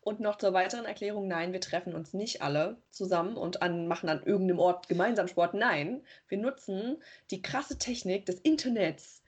Und 0.00 0.20
noch 0.20 0.36
zur 0.36 0.52
weiteren 0.52 0.84
Erklärung, 0.84 1.26
nein, 1.28 1.52
wir 1.52 1.60
treffen 1.60 1.94
uns 1.94 2.12
nicht 2.12 2.42
alle 2.42 2.76
zusammen 2.90 3.36
und 3.36 3.62
an, 3.62 3.88
machen 3.88 4.08
an 4.08 4.22
irgendeinem 4.22 4.58
Ort 4.58 4.88
gemeinsam 4.88 5.28
Sport. 5.28 5.54
Nein, 5.54 6.02
wir 6.28 6.38
nutzen 6.38 7.02
die 7.30 7.42
krasse 7.42 7.78
Technik 7.78 8.26
des 8.26 8.38
Internets, 8.40 9.22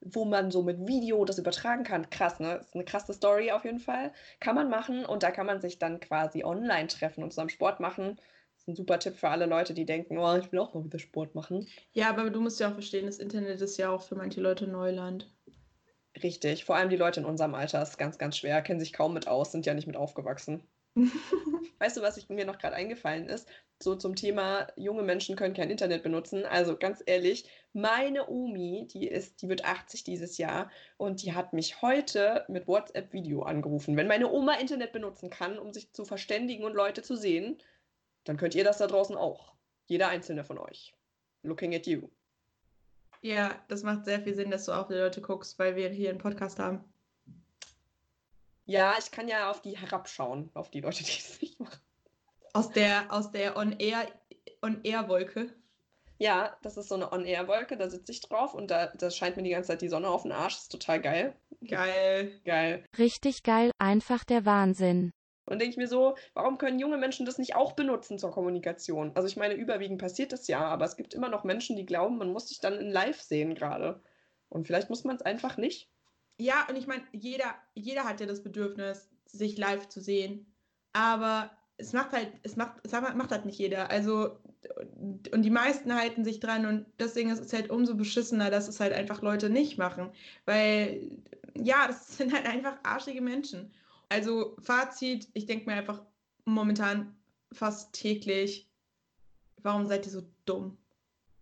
wo 0.00 0.24
man 0.24 0.50
so 0.50 0.62
mit 0.62 0.86
Video 0.86 1.24
das 1.24 1.38
übertragen 1.38 1.84
kann. 1.84 2.08
Krass, 2.08 2.40
ne? 2.40 2.56
Ist 2.56 2.74
eine 2.74 2.84
krasse 2.84 3.12
Story 3.12 3.52
auf 3.52 3.64
jeden 3.64 3.78
Fall. 3.78 4.12
Kann 4.40 4.54
man 4.54 4.70
machen 4.70 5.04
und 5.04 5.22
da 5.22 5.30
kann 5.30 5.46
man 5.46 5.60
sich 5.60 5.78
dann 5.78 6.00
quasi 6.00 6.42
online 6.44 6.88
treffen 6.88 7.22
und 7.22 7.30
zusammen 7.30 7.50
Sport 7.50 7.78
machen 7.78 8.16
ist 8.62 8.68
ein 8.68 8.76
super 8.76 9.00
Tipp 9.00 9.16
für 9.16 9.28
alle 9.28 9.46
Leute, 9.46 9.74
die 9.74 9.84
denken, 9.84 10.18
oh, 10.18 10.36
ich 10.36 10.52
will 10.52 10.60
auch 10.60 10.72
mal 10.72 10.84
wieder 10.84 11.00
Sport 11.00 11.34
machen. 11.34 11.66
Ja, 11.92 12.08
aber 12.10 12.30
du 12.30 12.40
musst 12.40 12.60
ja 12.60 12.68
auch 12.68 12.74
verstehen, 12.74 13.06
das 13.06 13.18
Internet 13.18 13.60
ist 13.60 13.76
ja 13.76 13.90
auch 13.90 14.02
für 14.02 14.14
manche 14.14 14.40
Leute 14.40 14.68
Neuland. 14.68 15.28
Richtig, 16.22 16.64
vor 16.64 16.76
allem 16.76 16.88
die 16.88 16.96
Leute 16.96 17.20
in 17.20 17.26
unserem 17.26 17.54
Alter 17.54 17.82
ist 17.82 17.98
ganz, 17.98 18.18
ganz 18.18 18.36
schwer, 18.36 18.62
kennen 18.62 18.78
sich 18.78 18.92
kaum 18.92 19.14
mit 19.14 19.26
aus, 19.26 19.50
sind 19.50 19.66
ja 19.66 19.74
nicht 19.74 19.88
mit 19.88 19.96
aufgewachsen. 19.96 20.62
weißt 21.78 21.96
du, 21.96 22.02
was 22.02 22.16
ich, 22.18 22.28
mir 22.28 22.44
noch 22.44 22.58
gerade 22.58 22.76
eingefallen 22.76 23.28
ist? 23.28 23.48
So 23.82 23.96
zum 23.96 24.14
Thema, 24.14 24.68
junge 24.76 25.02
Menschen 25.02 25.34
können 25.34 25.54
kein 25.54 25.70
Internet 25.70 26.04
benutzen. 26.04 26.44
Also 26.44 26.76
ganz 26.76 27.02
ehrlich, 27.04 27.48
meine 27.72 28.28
Omi, 28.28 28.86
die 28.92 29.08
ist, 29.08 29.42
die 29.42 29.48
wird 29.48 29.64
80 29.64 30.04
dieses 30.04 30.38
Jahr 30.38 30.70
und 30.98 31.22
die 31.22 31.32
hat 31.32 31.52
mich 31.52 31.82
heute 31.82 32.44
mit 32.46 32.68
WhatsApp-Video 32.68 33.42
angerufen. 33.42 33.96
Wenn 33.96 34.06
meine 34.06 34.30
Oma 34.30 34.54
Internet 34.54 34.92
benutzen 34.92 35.30
kann, 35.30 35.58
um 35.58 35.72
sich 35.72 35.92
zu 35.92 36.04
verständigen 36.04 36.62
und 36.62 36.74
Leute 36.74 37.02
zu 37.02 37.16
sehen, 37.16 37.58
dann 38.24 38.36
könnt 38.36 38.54
ihr 38.54 38.64
das 38.64 38.78
da 38.78 38.86
draußen 38.86 39.16
auch. 39.16 39.54
Jeder 39.86 40.08
einzelne 40.08 40.44
von 40.44 40.58
euch. 40.58 40.94
Looking 41.42 41.74
at 41.74 41.86
you. 41.86 42.08
Ja, 43.20 43.54
das 43.68 43.82
macht 43.82 44.04
sehr 44.04 44.20
viel 44.20 44.34
Sinn, 44.34 44.50
dass 44.50 44.66
du 44.66 44.72
auf 44.72 44.88
die 44.88 44.94
Leute 44.94 45.20
guckst, 45.20 45.58
weil 45.58 45.76
wir 45.76 45.88
hier 45.90 46.10
einen 46.10 46.18
Podcast 46.18 46.58
haben. 46.58 46.84
Ja, 48.64 48.94
ich 48.98 49.10
kann 49.10 49.28
ja 49.28 49.50
auf 49.50 49.60
die 49.62 49.76
herabschauen, 49.76 50.50
auf 50.54 50.70
die 50.70 50.80
Leute, 50.80 51.04
die 51.04 51.10
es 51.10 51.40
nicht 51.40 51.60
machen. 51.60 51.80
Aus 52.52 52.70
der, 52.70 53.12
aus 53.12 53.30
der 53.30 53.56
On-Air-Wolke. 53.56 55.40
On 55.40 55.52
ja, 56.18 56.56
das 56.62 56.76
ist 56.76 56.88
so 56.88 56.94
eine 56.94 57.12
On-Air-Wolke, 57.12 57.76
da 57.76 57.90
sitze 57.90 58.12
ich 58.12 58.20
drauf 58.20 58.54
und 58.54 58.70
da, 58.70 58.86
da 58.86 59.10
scheint 59.10 59.36
mir 59.36 59.42
die 59.42 59.50
ganze 59.50 59.68
Zeit 59.68 59.82
die 59.82 59.88
Sonne 59.88 60.08
auf 60.08 60.22
den 60.22 60.32
Arsch. 60.32 60.54
Das 60.54 60.62
ist 60.62 60.72
total 60.72 61.00
geil. 61.00 61.36
Geil. 61.66 62.40
Geil. 62.44 62.84
Richtig 62.98 63.42
geil, 63.42 63.70
einfach 63.78 64.24
der 64.24 64.44
Wahnsinn. 64.44 65.12
Und 65.44 65.60
denke 65.60 65.72
ich 65.72 65.76
mir 65.76 65.88
so, 65.88 66.16
warum 66.34 66.56
können 66.56 66.78
junge 66.78 66.98
Menschen 66.98 67.26
das 67.26 67.38
nicht 67.38 67.56
auch 67.56 67.72
benutzen 67.72 68.18
zur 68.18 68.30
Kommunikation? 68.30 69.10
Also 69.14 69.26
ich 69.26 69.36
meine, 69.36 69.54
überwiegend 69.54 70.00
passiert 70.00 70.32
das 70.32 70.46
ja, 70.46 70.60
aber 70.60 70.84
es 70.84 70.96
gibt 70.96 71.14
immer 71.14 71.28
noch 71.28 71.44
Menschen, 71.44 71.76
die 71.76 71.86
glauben, 71.86 72.18
man 72.18 72.32
muss 72.32 72.48
sich 72.48 72.60
dann 72.60 72.78
in 72.78 72.90
Live 72.90 73.20
sehen 73.20 73.54
gerade. 73.54 74.00
Und 74.48 74.66
vielleicht 74.66 74.88
muss 74.88 75.04
man 75.04 75.16
es 75.16 75.22
einfach 75.22 75.56
nicht. 75.56 75.90
Ja, 76.38 76.66
und 76.68 76.76
ich 76.76 76.86
meine, 76.86 77.02
jeder, 77.12 77.54
jeder 77.74 78.04
hat 78.04 78.20
ja 78.20 78.26
das 78.26 78.42
Bedürfnis, 78.42 79.10
sich 79.26 79.56
live 79.56 79.88
zu 79.88 80.00
sehen. 80.00 80.46
Aber 80.92 81.50
es 81.76 81.92
macht 81.92 82.12
halt, 82.12 82.28
es 82.42 82.56
macht, 82.56 82.80
es 82.84 82.92
macht 82.92 83.30
halt 83.30 83.44
nicht 83.44 83.58
jeder. 83.58 83.90
Also, 83.90 84.38
und 85.32 85.42
die 85.42 85.50
meisten 85.50 85.94
halten 85.94 86.24
sich 86.24 86.38
dran 86.40 86.66
und 86.66 86.86
deswegen 87.00 87.30
ist 87.30 87.40
es 87.40 87.52
halt 87.52 87.70
umso 87.70 87.96
beschissener, 87.96 88.50
dass 88.50 88.68
es 88.68 88.78
halt 88.78 88.92
einfach 88.92 89.22
Leute 89.22 89.50
nicht 89.50 89.78
machen. 89.78 90.10
Weil, 90.44 91.10
ja, 91.54 91.86
das 91.86 92.08
sind 92.16 92.32
halt 92.32 92.46
einfach 92.46 92.76
arschige 92.82 93.22
Menschen. 93.22 93.72
Also, 94.12 94.56
Fazit, 94.60 95.28
ich 95.32 95.46
denke 95.46 95.64
mir 95.64 95.76
einfach 95.76 96.02
momentan 96.44 97.16
fast 97.50 97.94
täglich, 97.94 98.70
warum 99.62 99.86
seid 99.86 100.04
ihr 100.04 100.12
so 100.12 100.22
dumm? 100.44 100.76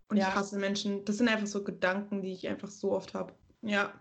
Und 0.09 0.19
ja. 0.19 0.29
ich 0.29 0.35
hasse 0.37 0.57
Menschen. 0.57 1.05
Das 1.05 1.19
sind 1.19 1.29
einfach 1.29 1.49
so 1.49 1.65
Gedanken, 1.65 2.23
die 2.23 2.33
ich 2.33 2.47
einfach 2.47 2.71
so 2.71 2.93
oft 2.93 3.13
habe. 3.15 3.33
Ja. 3.63 3.93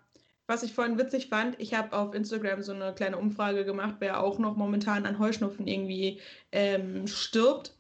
Was 0.45 0.61
ich 0.61 0.73
vorhin 0.73 0.99
witzig 0.99 1.29
fand, 1.29 1.59
ich 1.59 1.73
habe 1.73 1.97
auf 1.97 2.13
Instagram 2.13 2.61
so 2.61 2.71
eine 2.71 2.93
kleine 2.93 3.17
Umfrage 3.17 3.65
gemacht, 3.65 3.95
wer 3.97 4.21
auch 4.21 4.38
noch 4.38 4.55
momentan 4.55 5.07
an 5.07 5.17
Heuschnupfen 5.17 5.65
irgendwie 5.65 6.21
ähm, 6.51 7.07
stirbt. 7.07 7.75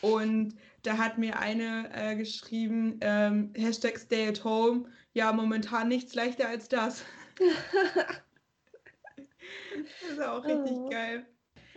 Und 0.00 0.56
da 0.82 0.98
hat 0.98 1.16
mir 1.16 1.38
eine 1.38 1.90
äh, 1.94 2.16
geschrieben, 2.16 2.98
ähm, 3.02 3.52
Hashtag 3.54 4.00
Stay 4.00 4.26
at 4.26 4.42
Home. 4.42 4.86
Ja, 5.12 5.32
momentan 5.32 5.86
nichts 5.86 6.16
leichter 6.16 6.48
als 6.48 6.68
das. 6.68 7.04
das 10.02 10.10
ist 10.12 10.20
auch 10.20 10.44
richtig 10.44 10.72
oh. 10.72 10.88
geil. 10.88 11.26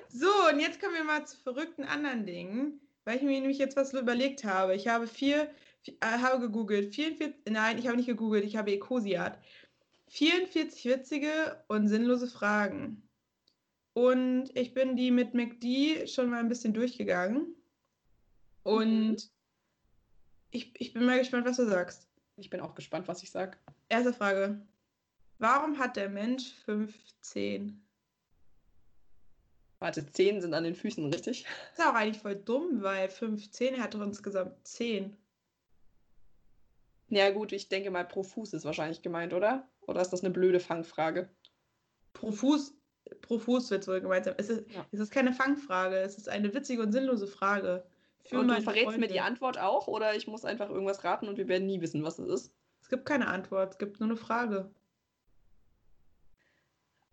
So, 0.09 0.29
und 0.51 0.59
jetzt 0.59 0.79
kommen 0.81 0.95
wir 0.95 1.03
mal 1.03 1.25
zu 1.25 1.37
verrückten 1.37 1.83
anderen 1.83 2.25
Dingen, 2.25 2.79
weil 3.05 3.17
ich 3.17 3.23
mir 3.23 3.39
nämlich 3.39 3.57
jetzt 3.57 3.75
was 3.75 3.93
überlegt 3.93 4.43
habe. 4.43 4.75
Ich 4.75 4.87
habe 4.87 5.07
vier, 5.07 5.49
vier 5.81 5.95
äh, 6.01 6.19
habe 6.19 6.39
gegoogelt, 6.39 6.95
44, 6.95 7.33
nein, 7.49 7.77
ich 7.77 7.87
habe 7.87 7.97
nicht 7.97 8.07
gegoogelt, 8.07 8.45
ich 8.45 8.55
habe 8.55 8.71
Ecosiat. 8.71 9.37
44 10.09 10.85
witzige 10.85 11.63
und 11.67 11.87
sinnlose 11.87 12.27
Fragen. 12.27 13.03
Und 13.93 14.55
ich 14.55 14.73
bin 14.73 14.95
die 14.95 15.11
mit 15.11 15.33
McD 15.33 16.07
schon 16.07 16.29
mal 16.29 16.39
ein 16.39 16.49
bisschen 16.49 16.73
durchgegangen. 16.73 17.55
Und 18.63 19.11
mhm. 19.11 19.29
ich, 20.51 20.79
ich 20.79 20.93
bin 20.93 21.05
mal 21.05 21.17
gespannt, 21.17 21.45
was 21.45 21.57
du 21.57 21.65
sagst. 21.67 22.07
Ich 22.37 22.49
bin 22.49 22.59
auch 22.59 22.75
gespannt, 22.75 23.07
was 23.07 23.23
ich 23.23 23.31
sag. 23.31 23.57
Erste 23.89 24.13
Frage. 24.13 24.61
Warum 25.39 25.77
hat 25.77 25.95
der 25.95 26.09
Mensch 26.09 26.53
fünf 26.65 26.95
Zehen? 27.21 27.83
Warte, 29.79 30.05
zehn 30.11 30.41
sind 30.41 30.55
an 30.55 30.63
den 30.63 30.73
Füßen, 30.73 31.05
richtig? 31.13 31.45
Das 31.75 31.85
ist 31.85 31.91
auch 31.91 31.93
eigentlich 31.95 32.21
voll 32.21 32.35
dumm, 32.35 32.81
weil 32.81 33.09
fünf 33.09 33.51
Zähne 33.51 33.79
hat 33.79 33.93
doch 33.93 34.01
insgesamt 34.01 34.55
zehn. 34.65 35.15
Ja, 37.09 37.29
gut, 37.29 37.51
ich 37.51 37.69
denke 37.69 37.91
mal, 37.91 38.03
pro 38.03 38.23
Fuß 38.23 38.53
ist 38.53 38.65
wahrscheinlich 38.65 39.01
gemeint, 39.01 39.33
oder? 39.33 39.69
Oder 39.81 40.01
ist 40.01 40.09
das 40.09 40.23
eine 40.23 40.33
blöde 40.33 40.59
Fangfrage? 40.59 41.29
Pro 42.13 42.31
Fuß, 42.31 42.73
pro 43.21 43.37
Fuß 43.37 43.69
wird 43.69 43.83
es 43.83 43.87
wohl 43.87 44.01
gemeint 44.01 44.25
sein. 44.25 44.35
Es 44.37 44.49
ist, 44.49 44.69
ja. 44.71 44.85
es 44.91 44.99
ist 44.99 45.11
keine 45.11 45.31
Fangfrage, 45.31 45.97
es 45.97 46.17
ist 46.17 46.27
eine 46.27 46.53
witzige 46.53 46.81
und 46.81 46.91
sinnlose 46.91 47.27
Frage. 47.27 47.85
Für 48.25 48.39
und 48.39 48.49
du 48.49 48.61
verrätst 48.61 48.85
Freunde. 48.85 48.99
mir 48.99 49.07
die 49.07 49.21
Antwort 49.21 49.57
auch 49.57 49.87
oder 49.87 50.15
ich 50.15 50.27
muss 50.27 50.43
einfach 50.43 50.69
irgendwas 50.69 51.03
raten 51.03 51.29
und 51.29 51.37
wir 51.37 51.47
werden 51.47 51.67
nie 51.67 51.79
wissen, 51.81 52.03
was 52.03 52.19
es 52.19 52.27
ist? 52.27 52.53
Es 52.81 52.89
gibt 52.89 53.05
keine 53.05 53.27
Antwort, 53.27 53.73
es 53.73 53.77
gibt 53.77 53.99
nur 53.99 54.09
eine 54.09 54.17
Frage. 54.17 54.69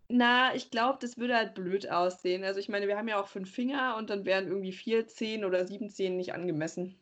Na, 0.07 0.53
ich 0.55 0.69
glaube, 0.69 0.99
das 1.01 1.17
würde 1.17 1.35
halt 1.35 1.55
blöd 1.55 1.89
aussehen. 1.89 2.43
Also 2.43 2.59
ich 2.59 2.69
meine, 2.69 2.87
wir 2.87 2.97
haben 2.97 3.07
ja 3.07 3.19
auch 3.19 3.27
fünf 3.27 3.51
Finger 3.51 3.95
und 3.97 4.09
dann 4.09 4.25
wären 4.25 4.47
irgendwie 4.47 4.71
vier 4.71 5.07
Zehen 5.07 5.43
oder 5.45 5.65
sieben 5.65 5.89
Zehen 5.89 6.17
nicht 6.17 6.33
angemessen. 6.33 6.99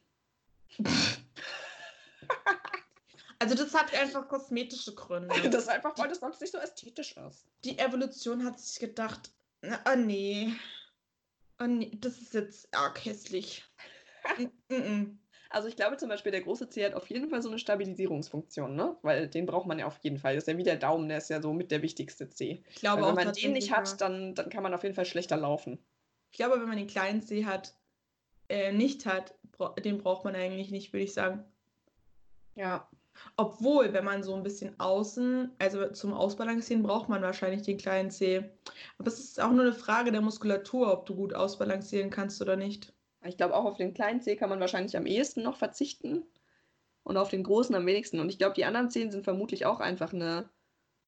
Also 3.43 3.55
das 3.55 3.73
hat 3.73 3.93
einfach 3.93 4.29
kosmetische 4.29 4.95
Gründe. 4.95 5.35
Das 5.51 5.63
ist 5.63 5.69
einfach, 5.69 5.97
weil 5.97 6.07
das 6.07 6.21
sonst 6.21 6.39
nicht 6.39 6.53
so 6.53 6.59
ästhetisch 6.59 7.17
ist. 7.17 7.45
Die 7.65 7.77
Evolution 7.77 8.45
hat 8.45 8.57
sich 8.57 8.79
gedacht, 8.79 9.31
oh 9.63 9.97
nee, 9.97 10.53
oh 11.59 11.65
nee, 11.65 11.91
das 11.95 12.19
ist 12.19 12.33
jetzt 12.33 12.73
arg 12.73 13.03
hässlich. 13.03 13.65
Also 15.53 15.67
ich 15.67 15.75
glaube 15.75 15.97
zum 15.97 16.09
Beispiel, 16.09 16.31
der 16.31 16.41
große 16.41 16.67
Zeh 16.69 16.83
hat 16.83 16.95
auf 16.95 17.07
jeden 17.11 17.29
Fall 17.29 17.43
so 17.43 17.49
eine 17.49 17.59
Stabilisierungsfunktion, 17.59 18.75
ne? 18.75 18.97
Weil 19.03 19.27
den 19.27 19.45
braucht 19.45 19.67
man 19.67 19.77
ja 19.77 19.85
auf 19.85 19.99
jeden 20.01 20.17
Fall. 20.17 20.33
Das 20.33 20.45
ist 20.45 20.51
ja 20.51 20.57
wie 20.57 20.63
der 20.63 20.77
Daumen, 20.77 21.07
der 21.07 21.19
ist 21.19 21.29
ja 21.29 21.39
so 21.43 21.53
mit 21.53 21.69
der 21.69 21.83
wichtigste 21.83 22.27
Zeh. 22.27 22.63
Ich 22.71 22.77
glaube 22.77 23.03
Weil 23.03 23.09
wenn 23.09 23.25
man 23.25 23.33
den 23.35 23.53
nicht 23.53 23.71
hat, 23.71 24.01
dann, 24.01 24.33
dann 24.33 24.49
kann 24.49 24.63
man 24.63 24.73
auf 24.73 24.81
jeden 24.81 24.95
Fall 24.95 25.05
schlechter 25.05 25.37
laufen. 25.37 25.77
Ich 26.31 26.37
glaube, 26.37 26.59
wenn 26.59 26.67
man 26.67 26.77
den 26.77 26.87
kleinen 26.87 27.21
Zeh 27.21 27.45
hat, 27.45 27.75
äh, 28.49 28.71
nicht 28.71 29.05
hat, 29.05 29.35
den 29.85 29.99
braucht 29.99 30.25
man 30.25 30.35
eigentlich 30.35 30.71
nicht, 30.71 30.91
würde 30.91 31.03
ich 31.03 31.13
sagen. 31.13 31.43
Ja, 32.55 32.89
obwohl, 33.37 33.93
wenn 33.93 34.05
man 34.05 34.23
so 34.23 34.33
ein 34.33 34.41
bisschen 34.41 34.79
außen, 34.79 35.51
also 35.59 35.87
zum 35.91 36.13
Ausbalancieren 36.13 36.81
braucht 36.81 37.09
man 37.09 37.21
wahrscheinlich 37.21 37.61
den 37.61 37.77
kleinen 37.77 38.09
Zeh. 38.09 38.43
Aber 38.97 39.07
es 39.07 39.19
ist 39.19 39.39
auch 39.39 39.51
nur 39.51 39.61
eine 39.61 39.73
Frage 39.73 40.11
der 40.11 40.21
Muskulatur, 40.21 40.91
ob 40.91 41.05
du 41.05 41.13
gut 41.13 41.35
ausbalancieren 41.35 42.09
kannst 42.09 42.41
oder 42.41 42.55
nicht. 42.55 42.91
Ich 43.25 43.37
glaube, 43.37 43.55
auch 43.55 43.65
auf 43.65 43.77
den 43.77 43.93
kleinen 43.93 44.21
Zeh 44.21 44.35
kann 44.35 44.49
man 44.49 44.59
wahrscheinlich 44.59 44.97
am 44.97 45.05
ehesten 45.05 45.43
noch 45.43 45.57
verzichten 45.57 46.23
und 47.03 47.17
auf 47.17 47.29
den 47.29 47.43
großen 47.43 47.75
am 47.75 47.85
wenigsten. 47.85 48.19
Und 48.19 48.29
ich 48.29 48.37
glaube, 48.37 48.55
die 48.55 48.65
anderen 48.65 48.89
Zehen 48.89 49.11
sind 49.11 49.23
vermutlich 49.23 49.65
auch 49.65 49.79
einfach 49.79 50.13
eine 50.13 50.49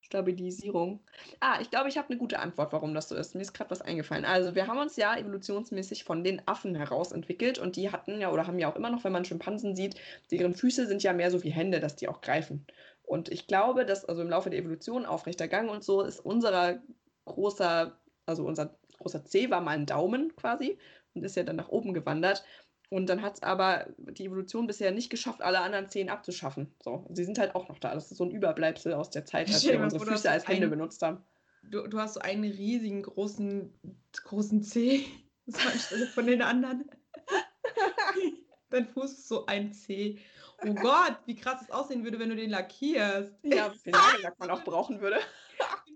Stabilisierung. 0.06 1.00
Ah, 1.40 1.60
ich 1.62 1.72
glaube, 1.72 1.90
ich 1.90 1.98
habe 1.98 2.10
eine 2.10 2.18
gute 2.20 2.40
Antwort, 2.40 2.72
warum 2.74 2.94
das 2.94 3.10
so 3.10 3.16
ist. 3.16 3.34
Mir 3.34 3.42
ist 3.42 3.54
gerade 3.54 3.72
was 3.72 3.82
eingefallen. 3.82 4.24
Also, 4.24 4.54
wir 4.54 4.68
haben 4.68 4.78
uns 4.78 4.98
ja 4.98 5.18
evolutionsmäßig 5.18 6.04
von 6.04 6.24
den 6.24 6.48
Affen 6.48 6.76
heraus 6.76 7.12
entwickelt 7.12 7.58
und 7.58 7.76
die 7.76 7.92
hatten 7.92 8.22
ja 8.22 8.32
oder 8.32 8.46
haben 8.46 8.60
ja 8.60 8.72
auch 8.72 8.76
immer 8.76 8.92
noch, 8.92 9.04
wenn 9.04 9.12
man 9.12 9.26
Schimpansen 9.26 9.76
sieht, 9.76 9.96
deren 10.30 10.54
Füße 10.54 10.86
sind 10.86 11.02
ja 11.02 11.12
mehr 11.14 11.32
so 11.32 11.44
wie 11.44 11.50
Hände, 11.50 11.80
dass 11.80 11.96
die 11.96 12.08
auch 12.08 12.22
greifen. 12.22 12.68
Und 13.02 13.30
ich 13.30 13.48
glaube, 13.48 13.86
dass 13.86 14.06
also 14.06 14.22
im 14.22 14.30
Laufe 14.30 14.50
der 14.52 14.60
Evolution, 14.60 15.06
aufrechter 15.06 15.48
Gang 15.48 15.72
und 15.72 15.84
so, 15.84 16.02
ist 16.02 16.20
unser 16.20 16.82
großer, 17.26 17.98
also 18.28 18.46
unser 18.46 18.78
großer 19.00 19.26
C 19.26 19.50
war 19.50 19.62
mal 19.62 19.72
ein 19.72 19.86
Daumen 19.88 20.36
quasi 20.36 20.78
und 21.16 21.24
ist 21.24 21.36
ja 21.36 21.44
dann 21.44 21.56
nach 21.56 21.70
oben 21.70 21.94
gewandert. 21.94 22.44
Und 22.90 23.08
dann 23.08 23.22
hat 23.22 23.36
es 23.36 23.44
aber 23.44 23.88
die 23.98 24.26
Evolution 24.26 24.68
bisher 24.68 24.92
nicht 24.92 25.10
geschafft, 25.10 25.42
alle 25.42 25.60
anderen 25.62 25.90
Zehen 25.90 26.10
abzuschaffen. 26.10 26.72
So, 26.84 27.06
sie 27.12 27.24
sind 27.24 27.40
halt 27.40 27.56
auch 27.56 27.68
noch 27.68 27.80
da. 27.80 27.96
Das 27.96 28.12
ist 28.12 28.18
so 28.18 28.26
ein 28.26 28.32
Überbleibsel 28.32 28.94
aus 28.94 29.10
der 29.10 29.26
Zeit, 29.26 29.48
als 29.48 29.66
wir 29.66 29.80
unsere 29.80 30.06
Füße 30.06 30.30
als 30.30 30.48
Hände 30.48 30.68
benutzt 30.68 31.02
haben. 31.02 31.24
Du, 31.64 31.88
du, 31.88 32.00
hast 32.00 32.14
so 32.14 32.20
einen 32.20 32.44
riesigen, 32.44 33.02
großen, 33.02 33.74
großen 34.24 34.64
Zeh. 34.64 35.06
Das 35.48 35.64
war 35.64 35.74
anstelle 35.74 36.08
von 36.08 36.26
den 36.26 36.42
anderen. 36.42 36.90
Dein 38.72 38.88
Fuß 38.88 39.12
ist 39.12 39.28
so 39.28 39.46
ein 39.46 39.74
Zeh. 39.74 40.18
Oh 40.66 40.74
Gott, 40.74 41.20
wie 41.28 41.36
krass 41.36 41.62
es 41.62 41.70
aussehen 41.70 42.04
würde, 42.04 42.18
wenn 42.18 42.30
du 42.30 42.36
den 42.36 42.50
lackierst. 42.50 43.32
Ja, 43.44 43.72
wie 43.72 43.78
viel 43.78 43.92
Nagellack 43.92 44.40
man 44.40 44.50
auch 44.50 44.64
brauchen 44.64 45.02
würde. 45.02 45.20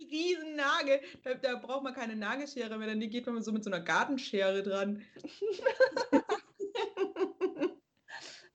Riesen 0.10 0.56
Nagel. 0.56 1.00
Da, 1.24 1.34
da, 1.36 1.56
braucht 1.56 1.84
man 1.84 1.94
keine 1.94 2.16
Nagelschere 2.16 2.78
mehr, 2.78 2.88
dann 2.88 3.00
geht 3.00 3.26
man 3.26 3.42
so 3.44 3.52
mit 3.52 3.64
so 3.64 3.70
einer 3.70 3.82
Gartenschere 3.82 4.64
dran. 4.64 5.04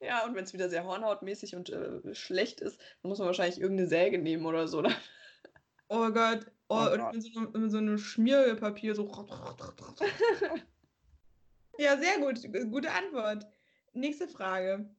Ja, 0.04 0.25
und 0.26 0.34
wenn 0.34 0.44
es 0.44 0.52
wieder 0.52 0.68
sehr 0.68 0.84
hornhautmäßig 0.84 1.56
und 1.56 1.70
äh, 1.70 2.14
schlecht 2.14 2.61
ist, 2.61 2.78
dann 3.00 3.08
muss 3.08 3.18
man 3.18 3.26
wahrscheinlich 3.26 3.58
irgendeine 3.58 3.88
Säge 3.88 4.18
nehmen 4.18 4.44
oder 4.44 4.68
so. 4.68 4.80
Oder? 4.80 4.92
Oh 5.88 6.11
Gott. 6.11 6.46
Oh, 6.68 6.88
oh 6.92 6.96
Gott. 6.96 7.14
Mit, 7.14 7.23
so, 7.23 7.40
mit 7.40 7.70
so 7.70 7.78
einem 7.78 7.96
Schmierpapier 7.96 8.94
so. 8.94 9.06
ja, 11.78 11.96
sehr 11.96 12.18
gut. 12.18 12.42
Gute 12.70 12.90
Antwort. 12.90 13.46
Nächste 13.94 14.28
Frage. 14.28 14.90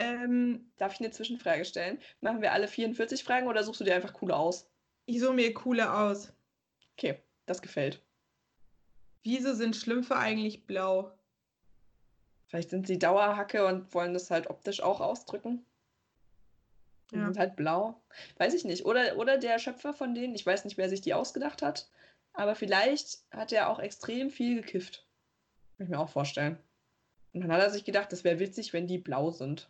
Ähm, 0.00 0.70
Darf 0.76 0.94
ich 0.94 1.00
eine 1.00 1.12
Zwischenfrage 1.12 1.64
stellen? 1.64 1.98
Machen 2.20 2.42
wir 2.42 2.52
alle 2.52 2.68
44 2.68 3.24
Fragen 3.24 3.46
oder 3.46 3.62
suchst 3.62 3.80
du 3.80 3.84
dir 3.84 3.94
einfach 3.94 4.12
coole 4.12 4.36
aus? 4.36 4.68
Ich 5.06 5.20
suche 5.20 5.32
mir 5.32 5.54
coole 5.54 5.92
aus. 5.92 6.32
Okay, 6.92 7.18
das 7.46 7.62
gefällt. 7.62 8.02
Wieso 9.22 9.54
sind 9.54 9.76
Schlümpfe 9.76 10.16
eigentlich 10.16 10.66
blau? 10.66 11.12
Vielleicht 12.46 12.70
sind 12.70 12.86
sie 12.86 12.98
Dauerhacke 12.98 13.66
und 13.66 13.92
wollen 13.94 14.14
das 14.14 14.30
halt 14.30 14.50
optisch 14.50 14.80
auch 14.80 15.00
ausdrücken. 15.00 15.64
Die 17.10 17.16
ja. 17.16 17.24
sind 17.26 17.38
halt 17.38 17.56
blau. 17.56 18.00
Weiß 18.38 18.54
ich 18.54 18.64
nicht. 18.64 18.84
Oder, 18.84 19.16
oder 19.16 19.38
der 19.38 19.58
Schöpfer 19.58 19.92
von 19.92 20.14
denen, 20.14 20.34
ich 20.34 20.44
weiß 20.44 20.64
nicht, 20.64 20.76
wer 20.76 20.88
sich 20.88 21.00
die 21.00 21.14
ausgedacht 21.14 21.62
hat, 21.62 21.88
aber 22.32 22.54
vielleicht 22.54 23.20
hat 23.30 23.52
er 23.52 23.70
auch 23.70 23.78
extrem 23.78 24.30
viel 24.30 24.60
gekifft. 24.60 25.06
Kann 25.76 25.86
ich 25.86 25.90
mir 25.90 26.00
auch 26.00 26.10
vorstellen. 26.10 26.58
Und 27.32 27.42
dann 27.42 27.52
hat 27.52 27.60
er 27.60 27.70
sich 27.70 27.84
gedacht, 27.84 28.12
das 28.12 28.24
wäre 28.24 28.38
witzig, 28.38 28.72
wenn 28.72 28.86
die 28.86 28.98
blau 28.98 29.30
sind. 29.30 29.68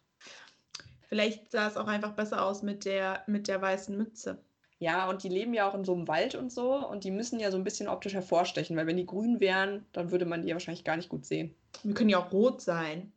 Vielleicht 1.08 1.50
sah 1.50 1.66
es 1.66 1.76
auch 1.76 1.88
einfach 1.88 2.12
besser 2.12 2.44
aus 2.44 2.62
mit 2.62 2.84
der, 2.84 3.22
mit 3.26 3.48
der 3.48 3.60
weißen 3.60 3.96
Mütze. 3.96 4.38
Ja, 4.78 5.08
und 5.08 5.22
die 5.22 5.30
leben 5.30 5.54
ja 5.54 5.68
auch 5.68 5.74
in 5.74 5.84
so 5.84 5.94
einem 5.94 6.06
Wald 6.06 6.34
und 6.34 6.52
so 6.52 6.86
und 6.86 7.04
die 7.04 7.10
müssen 7.10 7.40
ja 7.40 7.50
so 7.50 7.56
ein 7.56 7.64
bisschen 7.64 7.88
optisch 7.88 8.12
hervorstechen, 8.12 8.76
weil 8.76 8.86
wenn 8.86 8.98
die 8.98 9.06
grün 9.06 9.40
wären, 9.40 9.86
dann 9.92 10.10
würde 10.10 10.26
man 10.26 10.42
die 10.42 10.48
ja 10.48 10.54
wahrscheinlich 10.54 10.84
gar 10.84 10.96
nicht 10.96 11.08
gut 11.08 11.24
sehen. 11.24 11.54
Wir 11.82 11.94
können 11.94 12.10
ja 12.10 12.18
auch 12.18 12.30
rot 12.30 12.60
sein. 12.60 13.12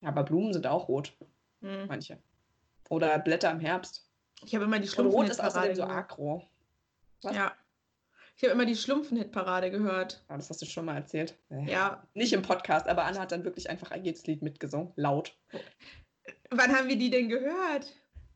Ja, 0.00 0.08
aber 0.08 0.24
Blumen 0.24 0.52
sind 0.52 0.66
auch 0.66 0.88
rot. 0.88 1.12
Hm. 1.60 1.86
Manche. 1.86 2.18
Oder 2.88 3.18
Blätter 3.20 3.52
im 3.52 3.60
Herbst. 3.60 4.08
Ich 4.44 4.54
habe 4.54 4.64
immer 4.64 4.80
die 4.80 4.88
Schlumpfen. 4.88 5.20
Rot 5.20 5.28
ist 5.28 5.40
außerdem 5.40 5.76
so 5.76 5.84
agro. 5.84 6.42
Was? 7.22 7.36
Ja. 7.36 7.52
Ich 8.36 8.42
habe 8.42 8.54
immer 8.54 8.64
die 8.64 8.74
Schlumpfen-Hit-Parade 8.74 9.70
gehört. 9.70 10.24
Ja, 10.30 10.36
das 10.36 10.48
hast 10.48 10.62
du 10.62 10.66
schon 10.66 10.86
mal 10.86 10.96
erzählt. 10.96 11.36
Ja. 11.66 12.02
Nicht 12.14 12.32
im 12.32 12.40
Podcast, 12.40 12.88
aber 12.88 13.04
Anna 13.04 13.20
hat 13.20 13.32
dann 13.32 13.44
wirklich 13.44 13.68
einfach 13.68 13.90
ein 13.90 14.02
jedes 14.02 14.26
Lied 14.26 14.40
mitgesungen. 14.40 14.92
Laut. 14.96 15.36
Wann 16.48 16.74
haben 16.74 16.88
wir 16.88 16.96
die 16.96 17.10
denn 17.10 17.28
gehört? 17.28 17.92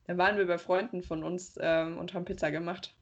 Da 0.06 0.18
waren 0.18 0.36
wir 0.36 0.46
bei 0.46 0.58
Freunden 0.58 1.02
von 1.02 1.24
uns 1.24 1.54
ähm, 1.60 1.98
und 1.98 2.14
haben 2.14 2.24
Pizza 2.24 2.50
gemacht. 2.50 2.94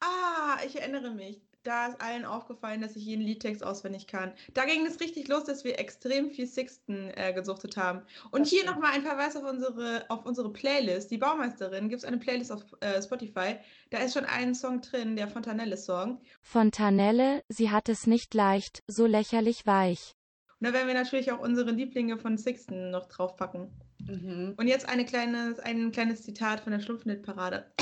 Ah, 0.00 0.58
ich 0.66 0.80
erinnere 0.80 1.10
mich. 1.10 1.40
Da 1.64 1.86
ist 1.86 2.00
allen 2.02 2.26
aufgefallen, 2.26 2.82
dass 2.82 2.94
ich 2.94 3.06
jeden 3.06 3.22
Liedtext 3.22 3.64
auswendig 3.64 4.06
kann. 4.06 4.34
Da 4.52 4.66
ging 4.66 4.84
es 4.84 5.00
richtig 5.00 5.28
los, 5.28 5.44
dass 5.44 5.64
wir 5.64 5.78
extrem 5.78 6.30
viel 6.30 6.46
Sixten 6.46 7.10
äh, 7.14 7.32
gesuchtet 7.32 7.78
haben. 7.78 8.02
Und 8.30 8.42
Das 8.42 8.50
hier 8.50 8.66
nochmal 8.66 8.92
ein 8.92 9.02
Verweis 9.02 9.34
auf 9.34 9.44
unsere, 9.44 10.04
auf 10.10 10.26
unsere 10.26 10.52
Playlist. 10.52 11.10
Die 11.10 11.16
Baumeisterin 11.16 11.88
gibt 11.88 12.02
es 12.02 12.04
eine 12.04 12.18
Playlist 12.18 12.52
auf 12.52 12.62
äh, 12.80 13.00
Spotify. 13.00 13.56
Da 13.88 13.98
ist 13.98 14.12
schon 14.12 14.26
ein 14.26 14.54
Song 14.54 14.82
drin, 14.82 15.16
der 15.16 15.26
Fontanelle-Song. 15.26 16.20
Fontanelle, 16.42 17.42
sie 17.48 17.70
hat 17.70 17.88
es 17.88 18.06
nicht 18.06 18.34
leicht, 18.34 18.82
so 18.86 19.06
lächerlich 19.06 19.66
weich. 19.66 20.16
Und 20.60 20.66
da 20.66 20.72
werden 20.72 20.86
wir 20.86 20.94
natürlich 20.94 21.32
auch 21.32 21.40
unsere 21.40 21.70
Lieblinge 21.70 22.18
von 22.18 22.38
Sixten 22.38 22.90
noch 22.90 23.06
draufpacken. 23.06 23.70
Mhm. 24.06 24.54
Und 24.56 24.68
jetzt 24.68 24.88
eine 24.88 25.04
kleines, 25.04 25.58
ein 25.58 25.92
kleines 25.92 26.22
Zitat 26.22 26.60
von 26.60 26.72
der 26.72 26.80
Schlumpfnit-Parade. 26.80 27.72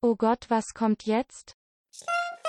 Oh 0.00 0.14
Gott, 0.16 0.46
was 0.48 0.74
kommt 0.74 1.04
jetzt? 1.04 1.56
Schlümpfe 1.90 2.47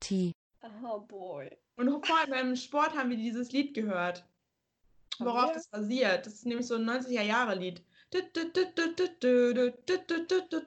Party. 0.00 0.34
Oh 0.84 1.00
boy. 1.00 1.50
Und 1.76 2.06
vor 2.06 2.18
allem 2.18 2.30
beim 2.30 2.56
Sport 2.56 2.96
haben 2.96 3.10
wir 3.10 3.16
dieses 3.16 3.52
Lied 3.52 3.74
gehört. 3.74 4.24
Worauf 5.18 5.52
das 5.52 5.68
basiert. 5.68 6.26
Das 6.26 6.34
ist 6.34 6.46
nämlich 6.46 6.66
so 6.66 6.76
ein 6.76 6.88
90er-Jahre-Lied. 6.88 7.82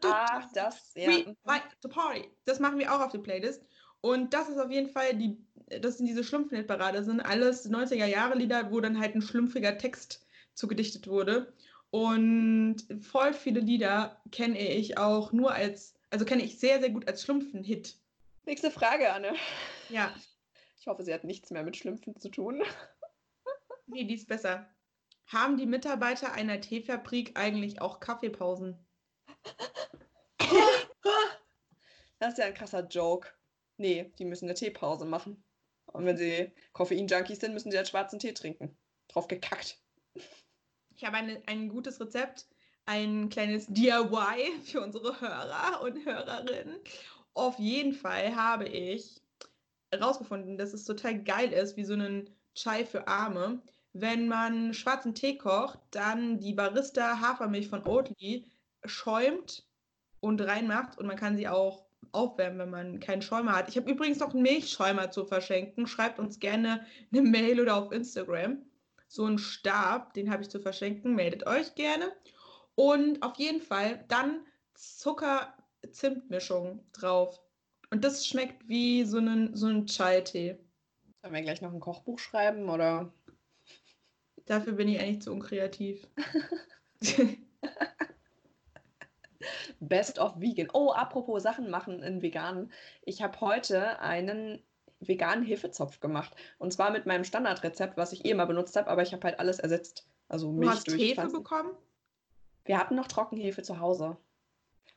Ach, 0.03 0.51
das, 0.53 0.93
ja. 0.95 1.07
We 1.07 1.29
mhm. 1.29 1.35
like 1.45 1.81
to 1.81 1.89
party. 1.89 2.29
Das 2.45 2.59
machen 2.59 2.77
wir 2.77 2.93
auch 2.93 2.99
auf 2.99 3.11
der 3.11 3.19
Playlist. 3.19 3.63
Und 4.01 4.33
das 4.33 4.49
ist 4.49 4.57
auf 4.57 4.71
jeden 4.71 4.89
Fall 4.89 5.15
die, 5.15 5.37
das 5.81 5.97
sind 5.97 6.07
diese 6.07 6.23
Schlumpfnit-Parade. 6.23 6.97
Das 6.97 7.07
sind 7.07 7.21
alles 7.21 7.69
90er-Jahre-Lieder, 7.69 8.71
wo 8.71 8.79
dann 8.79 8.99
halt 8.99 9.15
ein 9.15 9.21
schlumpfiger 9.21 9.77
Text 9.77 10.25
zugedichtet 10.53 11.07
wurde. 11.07 11.53
Und 11.89 12.77
voll 13.01 13.33
viele 13.33 13.59
Lieder 13.59 14.21
kenne 14.31 14.59
ich 14.59 14.97
auch 14.97 15.31
nur 15.31 15.53
als, 15.53 15.95
also 16.09 16.25
kenne 16.25 16.43
ich 16.43 16.59
sehr, 16.59 16.79
sehr 16.79 16.89
gut 16.89 17.07
als 17.07 17.23
Schlumpfen-Hit. 17.23 18.00
Nächste 18.45 18.71
Frage, 18.71 19.11
Anne. 19.13 19.35
Ja, 19.89 20.13
Ich 20.79 20.87
hoffe, 20.87 21.03
sie 21.03 21.13
hat 21.13 21.23
nichts 21.23 21.51
mehr 21.51 21.63
mit 21.63 21.77
Schlümpfen 21.77 22.19
zu 22.19 22.29
tun. 22.29 22.63
nee, 23.85 24.03
die 24.03 24.15
ist 24.15 24.27
besser. 24.27 24.67
Haben 25.27 25.57
die 25.57 25.67
Mitarbeiter 25.67 26.33
einer 26.33 26.59
Teefabrik 26.59 27.37
eigentlich 27.37 27.81
auch 27.81 27.99
Kaffeepausen? 27.99 28.77
Das 32.21 32.33
ist 32.33 32.37
ja 32.37 32.45
ein 32.45 32.53
krasser 32.53 32.85
Joke. 32.85 33.29
Nee, 33.77 34.13
die 34.19 34.25
müssen 34.25 34.45
eine 34.45 34.53
Teepause 34.53 35.05
machen. 35.05 35.43
Und 35.87 36.05
wenn 36.05 36.17
sie 36.17 36.51
Koffein-Junkies 36.71 37.39
sind, 37.39 37.53
müssen 37.53 37.71
sie 37.71 37.77
halt 37.77 37.87
schwarzen 37.87 38.19
Tee 38.19 38.33
trinken. 38.33 38.77
Drauf 39.07 39.27
gekackt. 39.27 39.81
Ich 40.95 41.03
habe 41.03 41.17
eine, 41.17 41.41
ein 41.47 41.67
gutes 41.67 41.99
Rezept, 41.99 42.47
ein 42.85 43.29
kleines 43.29 43.65
DIY 43.67 44.61
für 44.63 44.81
unsere 44.81 45.19
Hörer 45.19 45.81
und 45.81 46.05
Hörerinnen. 46.05 46.79
Auf 47.33 47.59
jeden 47.59 47.93
Fall 47.93 48.35
habe 48.35 48.67
ich 48.67 49.21
herausgefunden, 49.91 50.57
dass 50.57 50.73
es 50.73 50.85
total 50.85 51.23
geil 51.23 51.51
ist, 51.51 51.77
wie 51.77 51.83
so 51.83 51.93
ein 51.93 52.29
Chai 52.55 52.85
für 52.85 53.07
Arme. 53.07 53.61
Wenn 53.93 54.27
man 54.27 54.73
schwarzen 54.73 55.15
Tee 55.15 55.37
kocht, 55.37 55.79
dann 55.91 56.39
die 56.39 56.53
Barista 56.53 57.19
Hafermilch 57.19 57.67
von 57.67 57.85
Oatly 57.85 58.45
schäumt 58.85 59.67
und 60.19 60.41
reinmacht 60.41 60.97
und 60.97 61.07
man 61.07 61.17
kann 61.17 61.37
sie 61.37 61.47
auch 61.47 61.85
aufwärmen, 62.13 62.59
wenn 62.59 62.69
man 62.69 62.99
keinen 62.99 63.21
Schäumer 63.21 63.55
hat. 63.55 63.69
Ich 63.69 63.77
habe 63.77 63.89
übrigens 63.91 64.19
noch 64.19 64.33
einen 64.33 64.43
Milchschäumer 64.43 65.11
zu 65.11 65.25
verschenken. 65.25 65.87
Schreibt 65.87 66.19
uns 66.19 66.39
gerne 66.39 66.85
eine 67.11 67.21
Mail 67.21 67.59
oder 67.59 67.75
auf 67.75 67.91
Instagram 67.91 68.65
so 69.11 69.25
einen 69.25 69.39
Stab, 69.39 70.13
den 70.13 70.31
habe 70.31 70.41
ich 70.41 70.49
zu 70.49 70.61
verschenken, 70.61 71.15
meldet 71.15 71.45
euch 71.45 71.75
gerne. 71.75 72.13
Und 72.75 73.21
auf 73.21 73.35
jeden 73.35 73.61
Fall 73.61 74.05
dann 74.07 74.45
Zucker-Zimt-Mischung 75.81 76.79
drauf. 76.93 77.41
Und 77.89 78.03
das 78.03 78.25
schmeckt 78.25 78.67
wie 78.67 79.03
so 79.03 79.17
ein, 79.17 79.55
so 79.55 79.67
ein 79.67 79.85
Chai-Tee. 79.85 80.57
Sollen 81.21 81.33
wir 81.33 81.41
gleich 81.41 81.61
noch 81.61 81.73
ein 81.73 81.79
Kochbuch 81.79 82.19
schreiben 82.19 82.69
oder? 82.69 83.11
Dafür 84.45 84.73
bin 84.73 84.87
ich 84.87 84.99
eigentlich 84.99 85.21
zu 85.21 85.31
unkreativ. 85.31 86.07
Best 89.79 90.19
of 90.19 90.39
Vegan. 90.39 90.69
Oh, 90.73 90.91
apropos 90.91 91.41
Sachen 91.43 91.69
machen 91.69 92.03
in 92.03 92.21
vegan. 92.21 92.71
Ich 93.03 93.21
habe 93.21 93.39
heute 93.41 93.99
einen 93.99 94.61
veganen 94.99 95.43
Hefezopf 95.43 95.99
gemacht. 95.99 96.35
Und 96.59 96.71
zwar 96.73 96.91
mit 96.91 97.05
meinem 97.07 97.23
Standardrezept, 97.23 97.97
was 97.97 98.13
ich 98.13 98.25
eh 98.25 98.29
immer 98.29 98.45
benutzt 98.45 98.75
habe, 98.75 98.89
aber 98.89 99.01
ich 99.01 99.13
habe 99.13 99.23
halt 99.23 99.39
alles 99.39 99.59
ersetzt. 99.59 100.07
Also 100.27 100.51
Du 100.51 100.59
Milch 100.59 100.71
hast 100.71 100.87
durch 100.87 101.01
Hefe 101.01 101.15
Pflanzen. 101.15 101.37
bekommen? 101.37 101.71
Wir 102.65 102.77
hatten 102.77 102.95
noch 102.95 103.07
Trockenhefe 103.07 103.63
zu 103.63 103.79
Hause. 103.79 104.17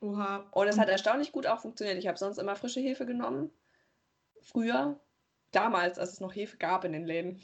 Oha. 0.01 0.47
Und 0.51 0.67
es 0.67 0.77
hat 0.77 0.89
erstaunlich 0.89 1.31
gut 1.31 1.47
auch 1.47 1.59
funktioniert. 1.59 1.97
Ich 1.97 2.07
habe 2.07 2.17
sonst 2.17 2.37
immer 2.37 2.55
frische 2.55 2.79
Hefe 2.79 3.05
genommen. 3.05 3.49
Früher, 4.41 4.99
damals, 5.51 5.97
als 5.97 6.13
es 6.13 6.19
noch 6.19 6.35
Hefe 6.35 6.57
gab 6.57 6.85
in 6.85 6.93
den 6.93 7.05
Läden, 7.05 7.41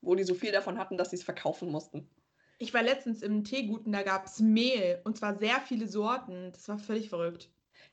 wo 0.00 0.14
die 0.14 0.24
so 0.24 0.34
viel 0.34 0.52
davon 0.52 0.78
hatten, 0.78 0.96
dass 0.96 1.10
sie 1.10 1.16
es 1.16 1.22
verkaufen 1.22 1.70
mussten. 1.70 2.08
Ich 2.58 2.74
war 2.74 2.82
letztens 2.82 3.22
im 3.22 3.44
Teeguten, 3.44 3.92
da 3.92 4.02
gab 4.02 4.26
es 4.26 4.40
Mehl. 4.40 5.00
Und 5.04 5.16
zwar 5.16 5.38
sehr 5.38 5.60
viele 5.60 5.86
Sorten. 5.86 6.50
Das 6.52 6.68
war 6.68 6.78
völlig 6.78 7.08
verrückt. 7.08 7.50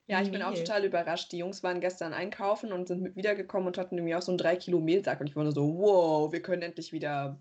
Ja, 0.08 0.21
ich 0.21 0.32
bin 0.32 0.41
auch 0.41 0.52
Mehl. 0.52 0.63
total 0.63 0.86
überrascht. 0.86 1.32
Die 1.32 1.38
Jungs 1.38 1.62
waren 1.62 1.82
gestern 1.82 2.13
einkaufen 2.13 2.71
und 2.71 2.88
sind 2.88 3.02
mit 3.02 3.15
wiedergekommen 3.15 3.67
und 3.67 3.78
hatten 3.78 3.97
irgendwie 3.97 4.15
auch 4.15 4.21
so 4.21 4.32
einen 4.32 4.39
3 4.39 4.56
Kilo 4.56 4.80
Mehlsack. 4.80 5.21
Und 5.21 5.28
ich 5.28 5.36
war 5.36 5.43
nur 5.43 5.54
so, 5.54 5.78
wow, 5.78 6.32
wir 6.32 6.41
können 6.41 6.63
endlich 6.63 6.91
wieder 6.93 7.39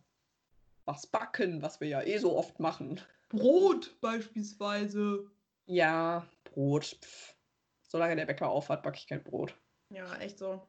was 0.85 1.07
backen, 1.07 1.63
was 1.63 1.81
wir 1.81 1.89
ja 1.89 2.03
eh 2.03 2.19
so 2.19 2.37
oft 2.37 2.61
machen. 2.61 3.01
Brot 3.29 3.97
beispielsweise. 4.01 5.31
Ja, 5.69 6.27
Brot. 6.45 6.97
Pff. 7.01 7.37
Solange 7.83 8.17
der 8.17 8.27
Bäcker 8.27 8.49
aufhat, 8.49 8.83
backe 8.83 8.99
ich 8.99 9.07
kein 9.07 9.23
Brot. 9.23 9.55
Ja, 9.91 10.17
echt 10.17 10.39
so. 10.39 10.67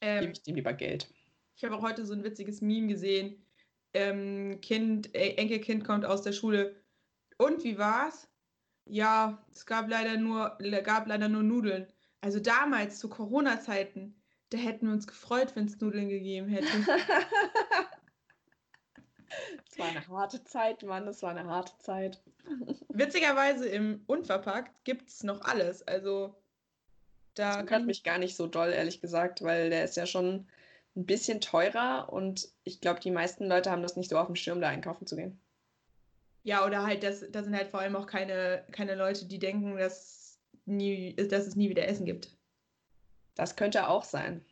Gebe 0.00 0.24
Ähm, 0.24 0.30
ich 0.32 0.42
dem 0.42 0.54
lieber 0.54 0.72
Geld. 0.72 1.12
Ich 1.56 1.64
habe 1.64 1.76
auch 1.76 1.82
heute 1.82 2.06
so 2.06 2.14
ein 2.14 2.24
witziges 2.24 2.60
Meme 2.60 2.86
gesehen. 2.86 3.44
Ähm, 3.92 4.60
kind, 4.60 5.14
äh, 5.14 5.34
Enkelkind 5.34 5.84
kommt 5.84 6.04
aus 6.04 6.22
der 6.22 6.32
Schule. 6.32 6.80
Und 7.36 7.64
wie 7.64 7.78
war's? 7.78 8.28
Ja, 8.86 9.44
es 9.52 9.66
gab 9.66 9.90
leider 9.90 10.16
nur, 10.16 10.56
gab 10.84 11.08
leider 11.08 11.28
nur 11.28 11.42
Nudeln. 11.42 11.92
Also 12.20 12.38
damals 12.38 12.98
zu 12.98 13.08
Corona-Zeiten, 13.08 14.20
da 14.50 14.58
hätten 14.58 14.86
wir 14.86 14.92
uns 14.92 15.06
gefreut, 15.06 15.56
wenn 15.56 15.66
es 15.66 15.80
Nudeln 15.80 16.08
gegeben 16.08 16.48
hätte. 16.48 16.66
Es 19.70 19.78
war 19.78 19.88
eine 19.88 20.06
harte 20.08 20.44
Zeit, 20.44 20.82
Mann, 20.82 21.06
es 21.06 21.22
war 21.22 21.30
eine 21.30 21.44
harte 21.44 21.76
Zeit. 21.78 22.20
Witzigerweise 22.88 23.68
im 23.68 24.02
Unverpackt 24.06 24.84
gibt 24.84 25.08
es 25.08 25.22
noch 25.22 25.40
alles. 25.42 25.86
Also 25.86 26.34
da 27.34 27.58
Das 27.58 27.66
kann 27.66 27.86
mich 27.86 28.02
gar 28.02 28.18
nicht 28.18 28.36
so 28.36 28.46
doll, 28.46 28.70
ehrlich 28.70 29.00
gesagt, 29.00 29.42
weil 29.42 29.70
der 29.70 29.84
ist 29.84 29.96
ja 29.96 30.06
schon 30.06 30.48
ein 30.96 31.06
bisschen 31.06 31.40
teurer 31.40 32.12
und 32.12 32.48
ich 32.64 32.80
glaube, 32.80 33.00
die 33.00 33.12
meisten 33.12 33.46
Leute 33.46 33.70
haben 33.70 33.82
das 33.82 33.96
nicht 33.96 34.10
so 34.10 34.18
auf 34.18 34.26
dem 34.26 34.36
Schirm, 34.36 34.60
da 34.60 34.68
einkaufen 34.68 35.06
zu 35.06 35.16
gehen. 35.16 35.40
Ja, 36.42 36.66
oder 36.66 36.84
halt, 36.84 37.02
das, 37.02 37.24
da 37.30 37.42
sind 37.42 37.54
halt 37.54 37.68
vor 37.68 37.80
allem 37.80 37.96
auch 37.96 38.06
keine, 38.06 38.64
keine 38.72 38.94
Leute, 38.94 39.26
die 39.26 39.38
denken, 39.38 39.76
dass, 39.76 40.38
nie, 40.64 41.14
dass 41.14 41.46
es 41.46 41.54
nie 41.54 41.68
wieder 41.68 41.86
Essen 41.86 42.06
gibt. 42.06 42.36
Das 43.34 43.56
könnte 43.56 43.88
auch 43.88 44.04
sein. 44.04 44.44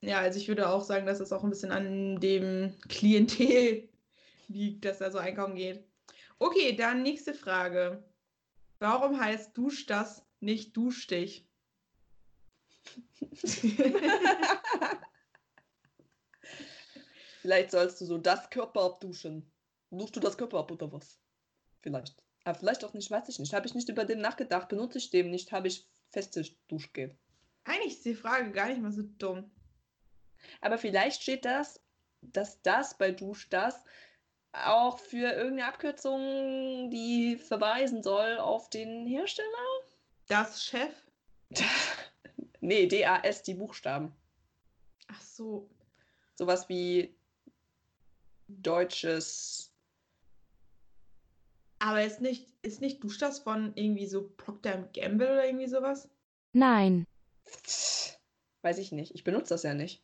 Ja, 0.00 0.18
also 0.20 0.38
ich 0.38 0.48
würde 0.48 0.68
auch 0.68 0.82
sagen, 0.82 1.06
dass 1.06 1.20
es 1.20 1.32
auch 1.32 1.44
ein 1.44 1.50
bisschen 1.50 1.72
an 1.72 2.20
dem 2.20 2.74
Klientel 2.88 3.89
liegt, 4.50 4.84
dass 4.84 5.00
er 5.00 5.10
so 5.10 5.18
einkaufen 5.18 5.54
geht. 5.54 5.84
Okay, 6.38 6.74
dann 6.74 7.02
nächste 7.02 7.34
Frage. 7.34 8.04
Warum 8.78 9.20
heißt 9.20 9.56
Dusch 9.56 9.86
das 9.86 10.26
nicht 10.40 10.76
Dusch 10.76 11.06
dich? 11.06 11.46
Vielleicht 17.40 17.70
sollst 17.70 18.00
du 18.00 18.04
so 18.04 18.18
das 18.18 18.50
Körper 18.50 18.82
abduschen. 18.82 19.50
Duschst 19.90 20.16
du 20.16 20.20
das 20.20 20.36
Körper 20.36 20.58
ab 20.58 20.70
oder 20.70 20.92
was? 20.92 21.18
Vielleicht. 21.80 22.22
Aber 22.44 22.58
vielleicht 22.58 22.84
auch 22.84 22.92
nicht, 22.94 23.10
weiß 23.10 23.28
ich 23.28 23.38
nicht. 23.38 23.52
Habe 23.52 23.66
ich 23.66 23.74
nicht 23.74 23.88
über 23.88 24.04
den 24.04 24.20
nachgedacht. 24.20 24.68
Benutze 24.68 24.98
ich 24.98 25.10
den 25.10 25.30
nicht, 25.30 25.52
habe 25.52 25.68
ich 25.68 25.88
festes 26.10 26.54
Duschgel. 26.68 27.16
Eigentlich 27.64 27.94
ist 27.94 28.04
die 28.04 28.14
Frage 28.14 28.50
gar 28.52 28.68
nicht 28.68 28.80
mal 28.80 28.92
so 28.92 29.02
dumm. 29.02 29.50
Aber 30.60 30.78
vielleicht 30.78 31.22
steht 31.22 31.44
das, 31.44 31.80
dass 32.22 32.60
das 32.62 32.96
bei 32.96 33.10
Dusch 33.12 33.48
das 33.48 33.84
auch 34.52 34.98
für 34.98 35.32
irgendeine 35.32 35.66
Abkürzung, 35.66 36.90
die 36.90 37.36
verweisen 37.36 38.02
soll 38.02 38.38
auf 38.38 38.70
den 38.70 39.06
Hersteller? 39.06 39.48
Das 40.28 40.64
Chef? 40.64 40.92
nee, 42.60 42.86
DAS, 42.86 43.42
die 43.42 43.54
Buchstaben. 43.54 44.12
Ach 45.08 45.20
so. 45.20 45.68
sowas 46.36 46.68
wie 46.68 47.14
deutsches. 48.48 49.72
Aber 51.78 52.04
ist 52.04 52.20
nicht, 52.20 52.46
ist 52.62 52.80
nicht 52.80 53.02
Duschdas 53.02 53.40
von 53.40 53.72
irgendwie 53.74 54.06
so 54.06 54.28
Procter 54.36 54.88
Gamble 54.94 55.32
oder 55.32 55.46
irgendwie 55.46 55.68
sowas? 55.68 56.08
Nein. 56.52 57.06
Weiß 58.62 58.78
ich 58.78 58.92
nicht. 58.92 59.14
Ich 59.14 59.24
benutze 59.24 59.54
das 59.54 59.62
ja 59.62 59.74
nicht. 59.74 60.02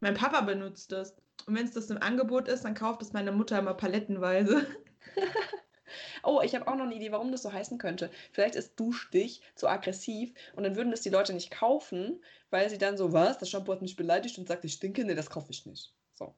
Mein 0.00 0.14
Papa 0.14 0.40
benutzt 0.40 0.92
das. 0.92 1.14
Und 1.50 1.56
wenn 1.56 1.66
es 1.66 1.72
das 1.72 1.90
im 1.90 2.00
Angebot 2.00 2.46
ist, 2.46 2.64
dann 2.64 2.74
kauft 2.74 3.02
es 3.02 3.12
meine 3.12 3.32
Mutter 3.32 3.58
immer 3.58 3.74
palettenweise. 3.74 4.64
Oh, 6.22 6.40
ich 6.44 6.54
habe 6.54 6.68
auch 6.68 6.76
noch 6.76 6.84
eine 6.84 6.94
Idee, 6.94 7.10
warum 7.10 7.32
das 7.32 7.42
so 7.42 7.52
heißen 7.52 7.78
könnte. 7.78 8.10
Vielleicht 8.30 8.54
ist 8.54 8.78
Duschstich 8.78 9.42
zu 9.56 9.66
aggressiv 9.66 10.32
und 10.54 10.62
dann 10.62 10.76
würden 10.76 10.92
das 10.92 11.00
die 11.00 11.08
Leute 11.08 11.32
nicht 11.32 11.50
kaufen, 11.50 12.22
weil 12.50 12.70
sie 12.70 12.78
dann 12.78 12.96
so, 12.96 13.12
was, 13.12 13.38
das 13.38 13.50
Shampoo 13.50 13.72
hat 13.72 13.82
mich 13.82 13.96
beleidigt 13.96 14.38
und 14.38 14.46
sagt, 14.46 14.64
ich 14.64 14.74
stinke, 14.74 15.04
nee, 15.04 15.16
das 15.16 15.30
kaufe 15.30 15.50
ich 15.50 15.66
nicht. 15.66 15.92
So, 16.14 16.32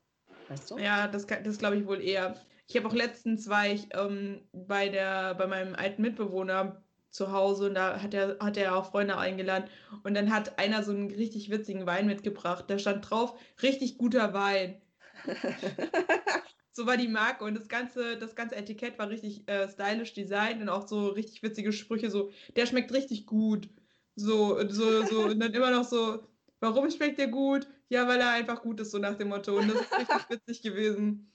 weißt 0.48 0.70
du? 0.70 0.78
Ja, 0.78 1.06
das, 1.06 1.26
das 1.26 1.58
glaube 1.58 1.76
ich 1.76 1.86
wohl 1.86 2.00
eher. 2.00 2.34
Ich 2.66 2.76
habe 2.76 2.88
auch 2.88 2.94
letztens 2.94 3.48
war 3.50 3.66
ich 3.66 3.88
ähm, 3.92 4.40
bei 4.52 4.88
der, 4.88 5.34
bei 5.34 5.46
meinem 5.46 5.74
alten 5.74 6.00
Mitbewohner 6.00 6.82
zu 7.10 7.30
Hause 7.30 7.66
und 7.66 7.74
da 7.74 8.00
hat 8.00 8.14
er, 8.14 8.38
hat 8.40 8.56
er 8.56 8.74
auch 8.76 8.90
Freunde 8.90 9.18
eingeladen 9.18 9.68
und 10.02 10.14
dann 10.14 10.32
hat 10.32 10.58
einer 10.58 10.82
so 10.82 10.92
einen 10.92 11.10
richtig 11.10 11.50
witzigen 11.50 11.86
Wein 11.86 12.06
mitgebracht. 12.06 12.64
Da 12.68 12.78
stand 12.78 13.08
drauf, 13.08 13.38
richtig 13.62 13.98
guter 13.98 14.32
Wein. 14.32 14.81
So 16.74 16.86
war 16.86 16.96
die 16.96 17.08
Marke 17.08 17.44
und 17.44 17.54
das 17.54 17.68
ganze, 17.68 18.16
das 18.16 18.34
ganze 18.34 18.56
Etikett 18.56 18.98
war 18.98 19.10
richtig 19.10 19.46
äh, 19.46 19.68
stylisch 19.68 20.14
designt 20.14 20.62
und 20.62 20.70
auch 20.70 20.88
so 20.88 21.08
richtig 21.08 21.42
witzige 21.42 21.70
Sprüche, 21.70 22.10
so, 22.10 22.30
der 22.56 22.64
schmeckt 22.64 22.92
richtig 22.94 23.26
gut. 23.26 23.68
So, 24.16 24.58
und 24.58 24.70
so, 24.72 25.04
so, 25.04 25.24
und 25.24 25.38
dann 25.38 25.52
immer 25.52 25.70
noch 25.70 25.84
so, 25.84 26.26
warum 26.60 26.90
schmeckt 26.90 27.18
der 27.18 27.28
gut? 27.28 27.66
Ja, 27.90 28.08
weil 28.08 28.20
er 28.20 28.30
einfach 28.30 28.62
gut 28.62 28.80
ist, 28.80 28.90
so 28.90 28.98
nach 28.98 29.16
dem 29.16 29.28
Motto. 29.28 29.58
Und 29.58 29.68
das 29.68 29.82
ist 29.82 29.98
richtig 29.98 30.30
witzig 30.30 30.62
gewesen. 30.62 31.30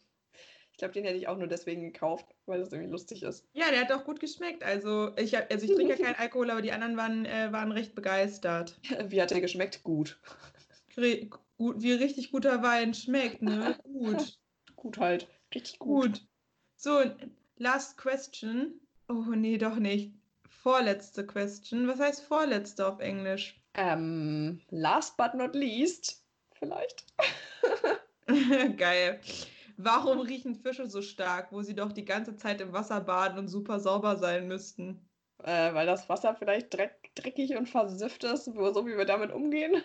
Ich 0.72 0.78
glaube, 0.80 0.94
den 0.94 1.06
hätte 1.06 1.18
ich 1.18 1.28
auch 1.28 1.38
nur 1.38 1.48
deswegen 1.48 1.92
gekauft, 1.92 2.28
weil 2.46 2.60
das 2.60 2.72
irgendwie 2.72 2.92
lustig 2.92 3.24
ist. 3.24 3.48
Ja, 3.54 3.70
der 3.70 3.82
hat 3.82 3.92
auch 3.92 4.06
gut 4.06 4.20
geschmeckt. 4.20 4.64
Also 4.64 5.12
ich, 5.18 5.38
also 5.38 5.66
ich 5.66 5.74
trinke 5.74 5.96
ja 5.96 6.04
keinen 6.04 6.16
Alkohol, 6.16 6.50
aber 6.50 6.62
die 6.62 6.72
anderen 6.72 6.98
waren, 6.98 7.26
äh, 7.26 7.52
waren 7.52 7.72
recht 7.72 7.94
begeistert. 7.94 8.80
Wie 9.10 9.22
hat 9.22 9.32
der 9.32 9.42
geschmeckt? 9.42 9.84
Gut. 9.84 10.20
Gut, 11.58 11.82
wie 11.82 11.94
richtig 11.94 12.32
guter 12.32 12.62
Wein 12.62 12.94
schmeckt, 12.94 13.42
ne? 13.42 13.78
Gut. 13.84 14.40
Gut 14.76 14.98
halt. 15.00 15.28
Richtig 15.54 15.80
gut. 15.80 16.14
Gut. 16.14 16.28
So, 16.76 17.04
last 17.58 17.98
question. 17.98 18.80
Oh, 19.10 19.34
nee, 19.36 19.58
doch 19.58 19.78
nicht. 19.78 20.14
Vorletzte 20.50 21.26
question. 21.26 21.88
Was 21.88 22.00
heißt 22.00 22.24
vorletzte 22.24 22.88
auf 22.88 23.00
Englisch? 23.00 23.60
Ähm, 23.74 24.62
last 24.70 25.18
but 25.18 25.34
not 25.34 25.56
least, 25.56 26.24
vielleicht. 26.54 27.06
Geil. 28.78 29.20
Warum 29.78 30.20
riechen 30.20 30.56
Fische 30.56 30.88
so 30.88 31.02
stark, 31.02 31.52
wo 31.52 31.62
sie 31.62 31.76
doch 31.76 31.92
die 31.92 32.06
ganze 32.06 32.36
Zeit 32.36 32.62
im 32.62 32.74
Wasser 32.74 33.00
baden 33.02 33.38
und 33.38 33.48
super 33.48 33.80
sauber 33.80 34.18
sein 34.18 34.48
müssten? 34.48 35.08
Äh, 35.44 35.74
weil 35.74 35.86
das 35.86 36.10
Wasser 36.10 36.36
vielleicht 36.36 36.74
dreck, 36.74 37.12
dreckig 37.16 37.56
und 37.56 37.70
versifft 37.70 38.24
ist, 38.24 38.46
so 38.46 38.88
wie 38.88 38.98
wir 38.98 39.06
damit 39.06 39.32
umgehen. 39.32 39.84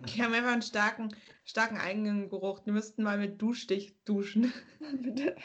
Die 0.00 0.22
haben 0.22 0.34
einfach 0.34 0.52
einen 0.52 0.62
starken, 0.62 1.14
starken 1.44 1.78
eigenen 1.78 2.28
Geruch. 2.28 2.60
Die 2.60 2.72
müssten 2.72 3.02
mal 3.02 3.18
mit 3.18 3.40
Duschstich 3.40 3.94
duschen. 4.04 4.52
Bitte. 5.02 5.36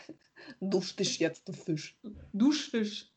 Dusch 0.59 0.95
dich 0.95 1.19
jetzt, 1.19 1.47
du 1.47 1.53
Fisch. 1.53 1.97
Duschfisch. 2.33 3.11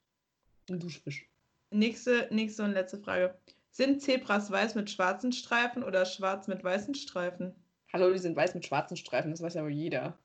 Duschfisch. 0.67 1.29
Nächste, 1.71 2.29
nächste 2.31 2.65
und 2.65 2.73
letzte 2.73 2.99
Frage. 2.99 3.39
Sind 3.71 4.03
Zebras 4.03 4.51
weiß 4.51 4.75
mit 4.75 4.91
schwarzen 4.91 5.33
Streifen 5.33 5.83
oder 5.83 6.05
schwarz 6.05 6.47
mit 6.47 6.63
weißen 6.63 6.95
Streifen? 6.95 7.55
Hallo, 7.93 8.13
die 8.13 8.19
sind 8.19 8.37
weiß 8.37 8.55
mit 8.55 8.67
schwarzen 8.67 8.97
Streifen, 8.97 9.31
das 9.31 9.41
weiß 9.41 9.55
ja 9.55 9.63
wohl 9.63 9.71
jeder. 9.71 10.19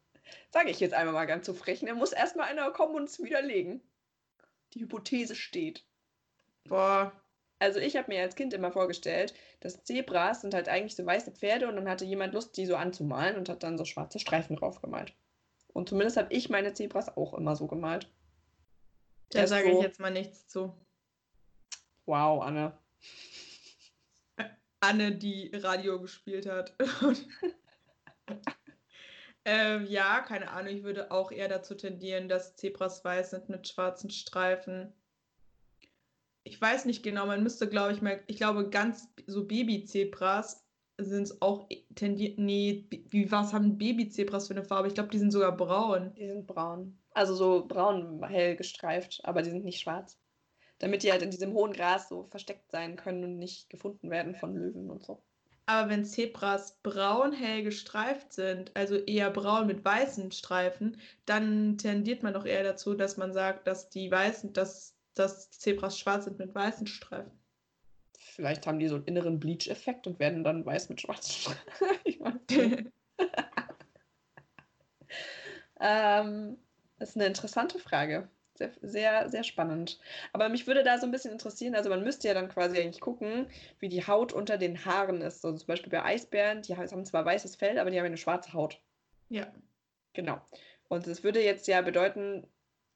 Sage 0.51 0.69
ich 0.69 0.81
jetzt 0.81 0.93
einmal 0.93 1.13
mal 1.13 1.25
ganz 1.25 1.45
so 1.45 1.53
frech. 1.53 1.81
Da 1.85 1.93
muss 1.93 2.11
erstmal 2.11 2.47
einer 2.47 2.69
kommen 2.71 2.95
und 2.95 3.05
es 3.05 3.23
widerlegen. 3.23 3.81
Die 4.73 4.81
Hypothese 4.81 5.35
steht. 5.35 5.85
Boah, 6.65 7.13
Also 7.59 7.79
ich 7.79 7.95
habe 7.95 8.09
mir 8.09 8.21
als 8.21 8.35
Kind 8.35 8.53
immer 8.53 8.71
vorgestellt, 8.71 9.33
dass 9.61 9.83
Zebras 9.83 10.41
sind 10.41 10.53
halt 10.53 10.69
eigentlich 10.69 10.95
so 10.95 11.05
weiße 11.05 11.31
Pferde 11.31 11.67
und 11.67 11.75
dann 11.75 11.89
hatte 11.89 12.05
jemand 12.05 12.33
Lust, 12.33 12.55
die 12.55 12.65
so 12.65 12.75
anzumalen 12.75 13.35
und 13.35 13.49
hat 13.49 13.63
dann 13.63 13.77
so 13.77 13.85
schwarze 13.85 14.19
Streifen 14.19 14.55
drauf 14.55 14.81
gemalt. 14.81 15.13
Und 15.73 15.89
zumindest 15.89 16.17
habe 16.17 16.33
ich 16.33 16.49
meine 16.49 16.73
Zebras 16.73 17.15
auch 17.17 17.33
immer 17.33 17.55
so 17.55 17.67
gemalt. 17.67 18.11
da 19.29 19.39
Erst 19.39 19.49
sage 19.49 19.71
ich 19.71 19.81
jetzt 19.81 19.99
mal 19.99 20.11
nichts 20.11 20.47
zu. 20.47 20.75
Wow, 22.05 22.43
Anne. 22.43 22.77
Anne, 24.79 25.15
die 25.15 25.51
Radio 25.55 25.99
gespielt 25.99 26.45
hat. 26.45 26.75
ähm, 29.45 29.87
ja, 29.87 30.21
keine 30.21 30.51
Ahnung, 30.51 30.73
ich 30.73 30.83
würde 30.83 31.11
auch 31.11 31.31
eher 31.31 31.47
dazu 31.47 31.73
tendieren, 31.73 32.29
dass 32.29 32.55
Zebras 32.55 33.03
weiß 33.03 33.31
sind 33.31 33.49
mit 33.49 33.67
schwarzen 33.67 34.11
Streifen. 34.11 34.93
Ich 36.47 36.61
weiß 36.61 36.85
nicht 36.85 37.03
genau, 37.03 37.25
man 37.25 37.43
müsste, 37.43 37.67
glaube 37.67 37.91
ich, 37.91 38.01
mal, 38.01 38.23
ich 38.27 38.37
glaube, 38.37 38.69
ganz 38.69 39.09
so 39.27 39.45
Babyzebras 39.45 40.65
sind 40.97 41.23
es 41.23 41.41
auch 41.41 41.67
tendiert. 41.95 42.39
Nee, 42.39 42.87
wie 43.09 43.29
was 43.31 43.53
haben 43.53 43.77
Babyzebras 43.77 44.47
für 44.47 44.53
eine 44.53 44.63
Farbe? 44.63 44.87
Ich 44.87 44.93
glaube, 44.93 45.09
die 45.09 45.19
sind 45.19 45.31
sogar 45.31 45.55
braun. 45.55 46.13
Die 46.15 46.25
sind 46.25 46.47
braun. 46.47 46.97
Also 47.11 47.35
so 47.35 47.67
braun 47.67 48.23
hell 48.23 48.55
gestreift, 48.55 49.19
aber 49.23 49.41
die 49.41 49.49
sind 49.49 49.65
nicht 49.65 49.81
schwarz. 49.81 50.17
Damit 50.79 51.03
die 51.03 51.11
halt 51.11 51.21
in 51.21 51.31
diesem 51.31 51.53
hohen 51.53 51.73
Gras 51.73 52.07
so 52.07 52.23
versteckt 52.23 52.71
sein 52.71 52.95
können 52.95 53.23
und 53.23 53.37
nicht 53.37 53.69
gefunden 53.69 54.09
werden 54.09 54.33
von 54.33 54.55
Löwen 54.55 54.89
und 54.89 55.03
so. 55.03 55.21
Aber 55.65 55.89
wenn 55.89 56.05
Zebras 56.05 56.79
braun 56.81 57.33
hell 57.33 57.61
gestreift 57.61 58.31
sind, 58.31 58.71
also 58.73 58.95
eher 58.95 59.29
braun 59.31 59.67
mit 59.67 59.83
weißen 59.83 60.31
Streifen, 60.31 60.97
dann 61.25 61.77
tendiert 61.77 62.23
man 62.23 62.33
doch 62.33 62.45
eher 62.45 62.63
dazu, 62.63 62.93
dass 62.93 63.17
man 63.17 63.33
sagt, 63.33 63.67
dass 63.67 63.89
die 63.89 64.09
weißen, 64.09 64.53
dass, 64.53 64.96
dass 65.19 65.51
Zebras 65.51 65.99
schwarz 65.99 66.25
sind 66.25 66.39
mit 66.39 66.53
weißen 66.53 66.87
Streifen. 66.87 67.31
Vielleicht 68.17 68.67
haben 68.67 68.79
die 68.79 68.87
so 68.87 68.95
einen 68.95 69.05
inneren 69.05 69.39
Bleach-Effekt 69.39 70.07
und 70.07 70.19
werden 70.19 70.43
dann 70.43 70.65
weiß 70.65 70.89
mit 70.89 71.01
schwarzen 71.01 71.31
Streifen. 71.31 71.61
Ich 72.03 72.19
nicht. 72.19 72.91
ähm, 75.79 76.57
das 76.99 77.09
ist 77.09 77.15
eine 77.15 77.25
interessante 77.25 77.79
Frage. 77.79 78.29
Sehr, 78.55 78.71
sehr, 78.81 79.29
sehr 79.29 79.43
spannend. 79.43 79.99
Aber 80.33 80.49
mich 80.49 80.65
würde 80.65 80.83
da 80.83 80.97
so 80.97 81.05
ein 81.05 81.11
bisschen 81.11 81.31
interessieren, 81.31 81.75
also 81.75 81.89
man 81.89 82.03
müsste 82.03 82.27
ja 82.27 82.33
dann 82.33 82.49
quasi 82.49 82.79
eigentlich 82.79 83.01
gucken, 83.01 83.47
wie 83.79 83.89
die 83.89 84.05
Haut 84.05 84.33
unter 84.33 84.57
den 84.57 84.83
Haaren 84.83 85.21
ist. 85.21 85.41
So 85.41 85.53
zum 85.53 85.67
Beispiel 85.67 85.91
bei 85.91 86.03
Eisbären, 86.03 86.63
die 86.63 86.75
haben 86.75 87.05
zwar 87.05 87.25
weißes 87.25 87.55
Fell, 87.55 87.77
aber 87.77 87.91
die 87.91 87.99
haben 87.99 88.05
eine 88.05 88.17
schwarze 88.17 88.53
Haut. 88.53 88.81
ja. 89.29 89.47
Genau. 90.13 90.41
Und 90.87 91.05
das 91.05 91.23
würde 91.23 91.43
jetzt 91.43 91.67
ja 91.67 91.81
bedeuten, 91.81 92.47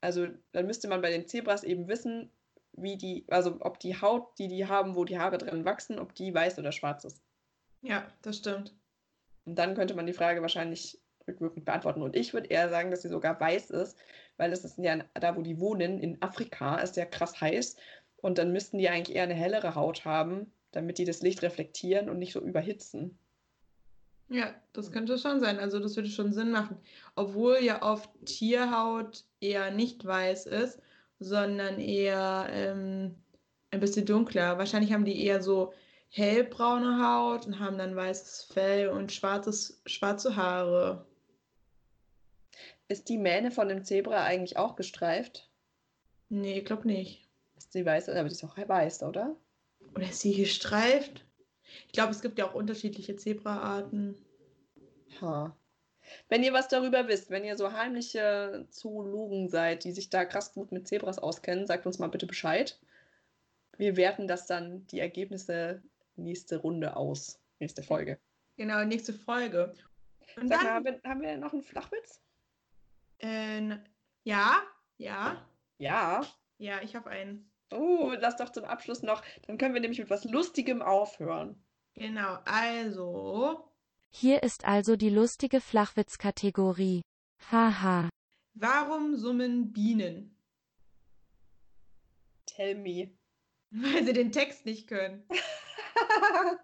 also 0.02 0.28
dann 0.52 0.68
müsste 0.68 0.88
man 0.88 1.02
bei 1.02 1.12
den 1.12 1.28
Zebras 1.28 1.64
eben 1.64 1.88
wissen, 1.88 2.30
wie 2.74 2.98
die, 2.98 3.26
also 3.28 3.58
ob 3.62 3.80
die 3.80 4.00
Haut, 4.00 4.38
die 4.38 4.48
die 4.48 4.68
haben, 4.68 4.96
wo 4.96 5.06
die 5.06 5.20
Haare 5.20 5.38
drin 5.38 5.66
wachsen, 5.66 6.00
ob 6.00 6.16
die 6.16 6.34
weiß 6.34 6.58
oder 6.60 6.72
schwarz 6.72 7.04
ist. 7.04 7.22
Ja, 7.82 8.06
das 8.22 8.38
stimmt. 8.38 8.74
Und 9.46 9.58
dann 9.58 9.76
könnte 9.76 9.94
man 9.94 10.06
die 10.06 10.14
Frage 10.14 10.42
wahrscheinlich 10.42 11.00
rückwirkend 11.28 11.66
beantworten. 11.66 12.02
Und 12.02 12.16
ich 12.16 12.34
würde 12.34 12.48
eher 12.48 12.70
sagen, 12.70 12.92
dass 12.92 13.02
sie 13.02 13.10
sogar 13.10 13.40
weiß 13.40 13.72
ist, 13.72 13.98
weil 14.38 14.52
das 14.52 14.64
ist 14.64 14.78
ja 14.78 14.98
da, 15.14 15.36
wo 15.36 15.42
die 15.42 15.60
wohnen, 15.60 16.00
in 16.00 16.22
Afrika, 16.22 16.78
ist 16.80 16.98
ja 16.98 17.06
krass 17.06 17.40
heiß. 17.40 17.76
Und 18.18 18.38
dann 18.38 18.52
müssten 18.52 18.78
die 18.78 18.90
eigentlich 18.90 19.16
eher 19.16 19.24
eine 19.24 19.34
hellere 19.34 19.76
Haut 19.76 20.06
haben, 20.06 20.52
damit 20.72 20.98
die 20.98 21.06
das 21.06 21.22
Licht 21.22 21.42
reflektieren 21.42 22.10
und 22.10 22.20
nicht 22.20 22.34
so 22.34 22.40
überhitzen. 22.40 23.18
Ja, 24.32 24.56
das 24.72 24.94
könnte 24.94 25.18
schon 25.18 25.42
sein. 25.42 25.60
Also 25.60 25.80
das 25.80 25.98
würde 25.98 26.10
schon 26.10 26.32
Sinn 26.32 26.52
machen. 26.52 26.78
Obwohl 27.16 27.58
ja 27.62 27.82
oft 27.84 28.10
Tierhaut 28.26 29.26
eher 29.42 29.72
nicht 29.72 30.06
weiß 30.06 30.46
ist, 30.46 30.80
sondern 31.20 31.82
eher 31.82 32.48
ähm, 32.50 33.16
ein 33.72 33.82
bisschen 33.82 34.06
dunkler. 34.06 34.58
Wahrscheinlich 34.58 34.94
haben 34.94 35.04
die 35.04 35.26
eher 35.26 35.42
so 35.42 35.74
hellbraune 36.08 37.06
Haut 37.06 37.46
und 37.46 37.60
haben 37.60 37.78
dann 37.78 37.94
weißes 37.94 38.46
Fell 38.46 38.88
und 38.88 39.12
schwarzes, 39.12 39.82
schwarze 39.86 40.38
Haare. 40.38 41.06
Ist 42.88 43.10
die 43.10 43.18
Mähne 43.18 43.52
von 43.52 43.68
dem 43.68 43.84
Zebra 43.84 44.24
eigentlich 44.24 44.56
auch 44.56 44.78
gestreift? 44.78 45.50
Nee, 46.30 46.60
ich 46.60 46.66
glaube 46.66 46.88
nicht. 46.88 47.28
Ist 47.58 47.74
sie 47.74 47.86
weiß, 47.86 48.08
aber 48.08 48.30
die 48.30 48.36
ist 48.36 48.44
auch 48.46 48.58
weiß, 48.58 49.04
oder? 49.04 49.36
Oder 49.94 50.10
ist 50.10 50.22
sie 50.22 50.36
gestreift? 50.36 51.26
Ich 51.88 51.94
glaube, 51.94 52.12
es 52.12 52.22
gibt 52.22 52.38
ja 52.38 52.48
auch 52.48 52.54
unterschiedliche 52.54 53.16
Zebraarten. 53.16 54.16
Ha. 55.22 55.56
Wenn 56.30 56.44
ihr 56.44 56.54
was 56.54 56.68
darüber 56.68 57.08
wisst, 57.08 57.30
wenn 57.30 57.46
ihr 57.46 57.56
so 57.58 57.72
heimliche 57.74 58.66
Zoologen 58.70 59.50
seid, 59.50 59.84
die 59.84 59.92
sich 59.92 60.10
da 60.10 60.26
krass 60.26 60.54
gut 60.54 60.72
mit 60.72 60.88
Zebras 60.88 61.20
auskennen, 61.20 61.68
sagt 61.68 61.86
uns 61.86 62.00
mal 62.00 62.08
bitte 62.08 62.26
Bescheid. 62.26 62.80
Wir 63.78 63.96
werten 63.98 64.28
das 64.28 64.48
dann, 64.48 64.86
die 64.88 65.00
Ergebnisse, 65.00 65.82
nächste 66.16 66.58
Runde 66.58 66.96
aus. 66.96 67.40
Nächste 67.60 67.84
Folge. 67.84 68.20
Genau, 68.58 68.84
nächste 68.84 69.14
Folge. 69.14 69.74
Und 70.36 70.48
Sag 70.50 70.62
dann, 70.62 70.84
mal, 70.84 71.02
haben 71.06 71.22
wir, 71.22 71.38
noch 71.38 71.54
einen 71.54 71.62
Flachwitz? 71.62 72.22
äh, 73.20 73.78
ja, 74.24 74.62
ja, 74.98 75.48
Ja. 75.78 76.26
ja, 76.58 76.82
ich 76.82 76.96
habe 76.96 77.10
einen. 77.10 77.51
Oh, 77.72 78.12
lass 78.20 78.36
doch 78.38 78.52
zum 78.52 78.66
Abschluss 78.66 79.02
noch. 79.02 79.24
Dann 79.48 79.58
können 79.58 79.74
wir 79.74 79.82
nämlich 79.82 80.00
mit 80.00 80.10
was 80.10 80.26
Lustigem 80.26 80.82
aufhören. 80.82 81.64
Genau, 81.96 82.38
also, 82.46 83.70
Hier 84.10 84.44
ist 84.44 84.66
also 84.66 84.96
die 84.96 85.10
lustige 85.10 85.62
Flachwitz-Kategorie. 85.62 87.02
Haha. 87.52 88.10
Warum 88.54 89.16
summen 89.16 89.72
Bienen? 89.72 90.38
Tell 92.46 92.76
me. 92.76 93.12
Weil 93.72 94.06
sie 94.06 94.14
den 94.14 94.32
Text 94.32 94.66
nicht 94.66 94.88
können. 94.88 95.26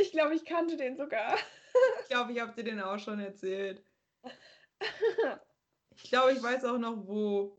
ich 0.00 0.12
glaube, 0.12 0.34
ich 0.34 0.44
kannte 0.44 0.76
den 0.76 0.96
sogar. 0.96 1.36
Ich 2.02 2.08
glaube, 2.08 2.32
ich 2.32 2.40
habe 2.40 2.52
dir 2.54 2.64
den 2.64 2.80
auch 2.80 2.98
schon 2.98 3.18
erzählt. 3.18 3.82
Ich 5.96 6.10
glaube, 6.10 6.32
ich 6.32 6.42
weiß 6.42 6.64
auch 6.64 6.78
noch 6.78 7.06
wo. 7.06 7.58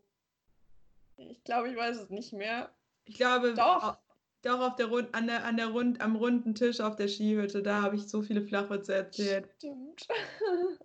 Ich 1.17 1.43
glaube, 1.43 1.69
ich 1.69 1.75
weiß 1.75 1.97
es 1.97 2.09
nicht 2.09 2.33
mehr. 2.33 2.69
Ich 3.05 3.15
glaube, 3.15 3.53
Doch. 3.53 3.97
doch 4.41 4.59
auf 4.59 4.75
der 4.75 4.87
Rund, 4.87 5.13
an 5.13 5.27
der, 5.27 5.45
an 5.45 5.57
der 5.57 5.67
Rund, 5.67 6.01
am 6.01 6.15
runden 6.15 6.55
Tisch 6.55 6.81
auf 6.81 6.95
der 6.95 7.07
Skihütte, 7.07 7.61
da 7.61 7.81
habe 7.81 7.95
ich 7.95 8.07
so 8.07 8.21
viele 8.21 8.41
Flachwitze 8.41 8.95
erzählt. 8.95 9.49
Stimmt. 9.57 10.07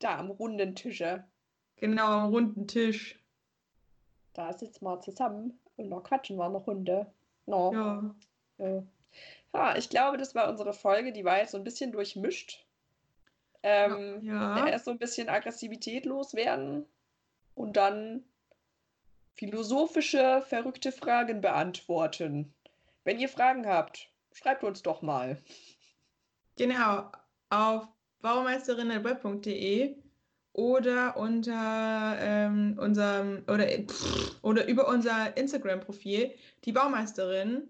Da 0.00 0.18
am 0.18 0.30
runden 0.32 0.74
Tische. 0.74 1.24
Genau, 1.76 2.06
am 2.06 2.30
runden 2.30 2.66
Tisch. 2.66 3.18
Da 4.34 4.52
sitzen 4.52 4.84
wir 4.84 5.00
zusammen 5.00 5.58
und 5.76 5.88
noch 5.88 6.02
quatschen 6.02 6.36
wir 6.36 6.44
eine 6.44 6.58
Runde. 6.58 7.06
No. 7.46 7.72
Ja. 7.72 8.14
Ja. 8.58 8.82
ja, 9.54 9.76
ich 9.76 9.88
glaube, 9.88 10.18
das 10.18 10.34
war 10.34 10.50
unsere 10.50 10.74
Folge. 10.74 11.12
Die 11.12 11.24
war 11.24 11.38
jetzt 11.38 11.52
so 11.52 11.58
ein 11.58 11.64
bisschen 11.64 11.92
durchmischt. 11.92 12.66
Ähm, 13.62 14.20
Ja. 14.22 14.66
Erst 14.66 14.84
so 14.84 14.90
ein 14.90 14.98
bisschen 14.98 15.28
Aggressivität 15.28 16.04
loswerden 16.04 16.84
und 17.54 17.76
dann 17.76 18.24
philosophische, 19.34 20.42
verrückte 20.48 20.92
Fragen 20.92 21.40
beantworten. 21.40 22.52
Wenn 23.04 23.18
ihr 23.18 23.28
Fragen 23.28 23.66
habt, 23.66 24.08
schreibt 24.32 24.64
uns 24.64 24.82
doch 24.82 25.02
mal. 25.02 25.38
Genau, 26.56 27.10
auf 27.50 27.88
baumeisterinnenweb.de 28.22 29.96
oder 30.52 31.16
unter 31.16 32.16
ähm, 32.20 32.78
unserem 32.78 33.42
oder, 33.48 33.66
oder 34.42 34.66
über 34.66 34.88
unser 34.88 35.36
Instagram-Profil, 35.36 36.32
die 36.64 36.72
Baumeisterin. 36.72 37.68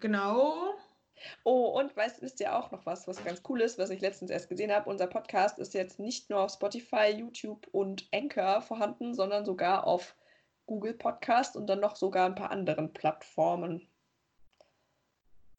Genau. 0.00 0.74
Oh, 1.44 1.78
und 1.78 1.96
weißt, 1.96 2.22
wisst 2.22 2.40
ihr 2.40 2.56
auch 2.56 2.70
noch 2.70 2.86
was, 2.86 3.06
was 3.06 3.24
ganz 3.24 3.42
cool 3.48 3.60
ist, 3.60 3.78
was 3.78 3.90
ich 3.90 4.00
letztens 4.00 4.30
erst 4.30 4.48
gesehen 4.48 4.72
habe? 4.72 4.90
Unser 4.90 5.06
Podcast 5.06 5.58
ist 5.58 5.74
jetzt 5.74 5.98
nicht 5.98 6.30
nur 6.30 6.40
auf 6.40 6.52
Spotify, 6.52 7.10
YouTube 7.16 7.66
und 7.72 8.08
Anchor 8.12 8.62
vorhanden, 8.62 9.14
sondern 9.14 9.44
sogar 9.44 9.86
auf 9.86 10.16
Google 10.66 10.94
Podcast 10.94 11.56
und 11.56 11.66
dann 11.66 11.80
noch 11.80 11.96
sogar 11.96 12.26
ein 12.26 12.34
paar 12.34 12.50
anderen 12.50 12.92
Plattformen, 12.92 13.86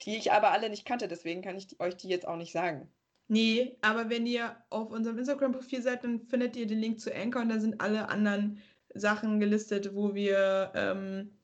die 0.02 0.18
ich 0.18 0.32
aber 0.32 0.52
alle 0.52 0.70
nicht 0.70 0.86
kannte. 0.86 1.08
Deswegen 1.08 1.41
kann 1.41 1.58
ich 1.58 1.80
euch 1.80 1.96
die 1.96 2.10
jetzt 2.10 2.28
auch 2.28 2.38
nicht 2.38 2.52
sagen. 2.52 2.91
Nee, 3.28 3.78
aber 3.82 4.10
wenn 4.10 4.26
ihr 4.28 4.56
auf 4.70 4.91
unserem 4.91 5.18
Instagram-Profil 5.18 5.82
seid, 5.82 6.04
dann 6.04 6.22
findet 6.28 6.56
ihr 6.56 6.68
den 6.68 6.80
Link 6.80 7.00
zu 7.00 7.13
Anchor 7.13 7.41
und 7.41 7.50
da 7.50 7.60
sind 7.60 7.82
alle 7.82 8.10
anderen 8.10 8.62
Sachen 8.94 9.39
gelistet, 9.39 9.96
wo 9.96 10.13
wir 10.13 10.72
ähm, 10.76 11.38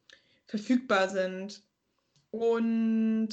verfügbar 0.45 1.10
sind. 1.10 1.63
Und 2.30 3.30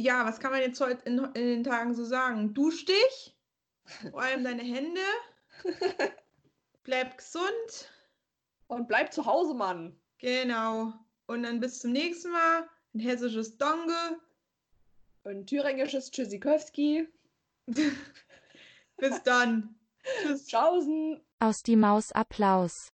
ja, 0.00 0.24
was 0.26 0.40
kann 0.40 0.52
man 0.52 0.60
jetzt 0.60 0.80
heute 0.80 1.02
in, 1.04 1.18
in 1.18 1.46
den 1.46 1.64
Tagen 1.64 1.94
so 1.94 2.04
sagen? 2.04 2.54
Dusch 2.54 2.84
dich, 2.84 3.36
vor 4.10 4.22
allem 4.22 4.44
deine 4.44 4.62
Hände, 4.62 5.00
bleib 6.82 7.18
gesund, 7.18 7.92
Und 8.66 8.88
bleibt 8.88 9.12
zu 9.14 9.26
Hause, 9.26 9.54
Mann. 9.54 10.00
genau. 10.18 10.92
Und 11.26 11.42
dann 11.44 11.60
bis 11.60 11.78
zum 11.80 11.92
nächsten 11.92 12.30
Mal. 12.32 12.68
Ein 12.92 13.00
hessisches 13.00 13.56
Donge. 13.56 14.20
Ein 15.24 15.46
thüringisches 15.46 16.10
Tschüssikowski. 16.10 17.06
Bis 18.96 19.22
dann. 19.22 19.76
Tschüss. 20.22 20.46
Tschaußen. 20.46 21.20
Aus 21.38 21.62
die 21.62 21.76
Maus 21.76 22.10
Applaus. 22.12 22.92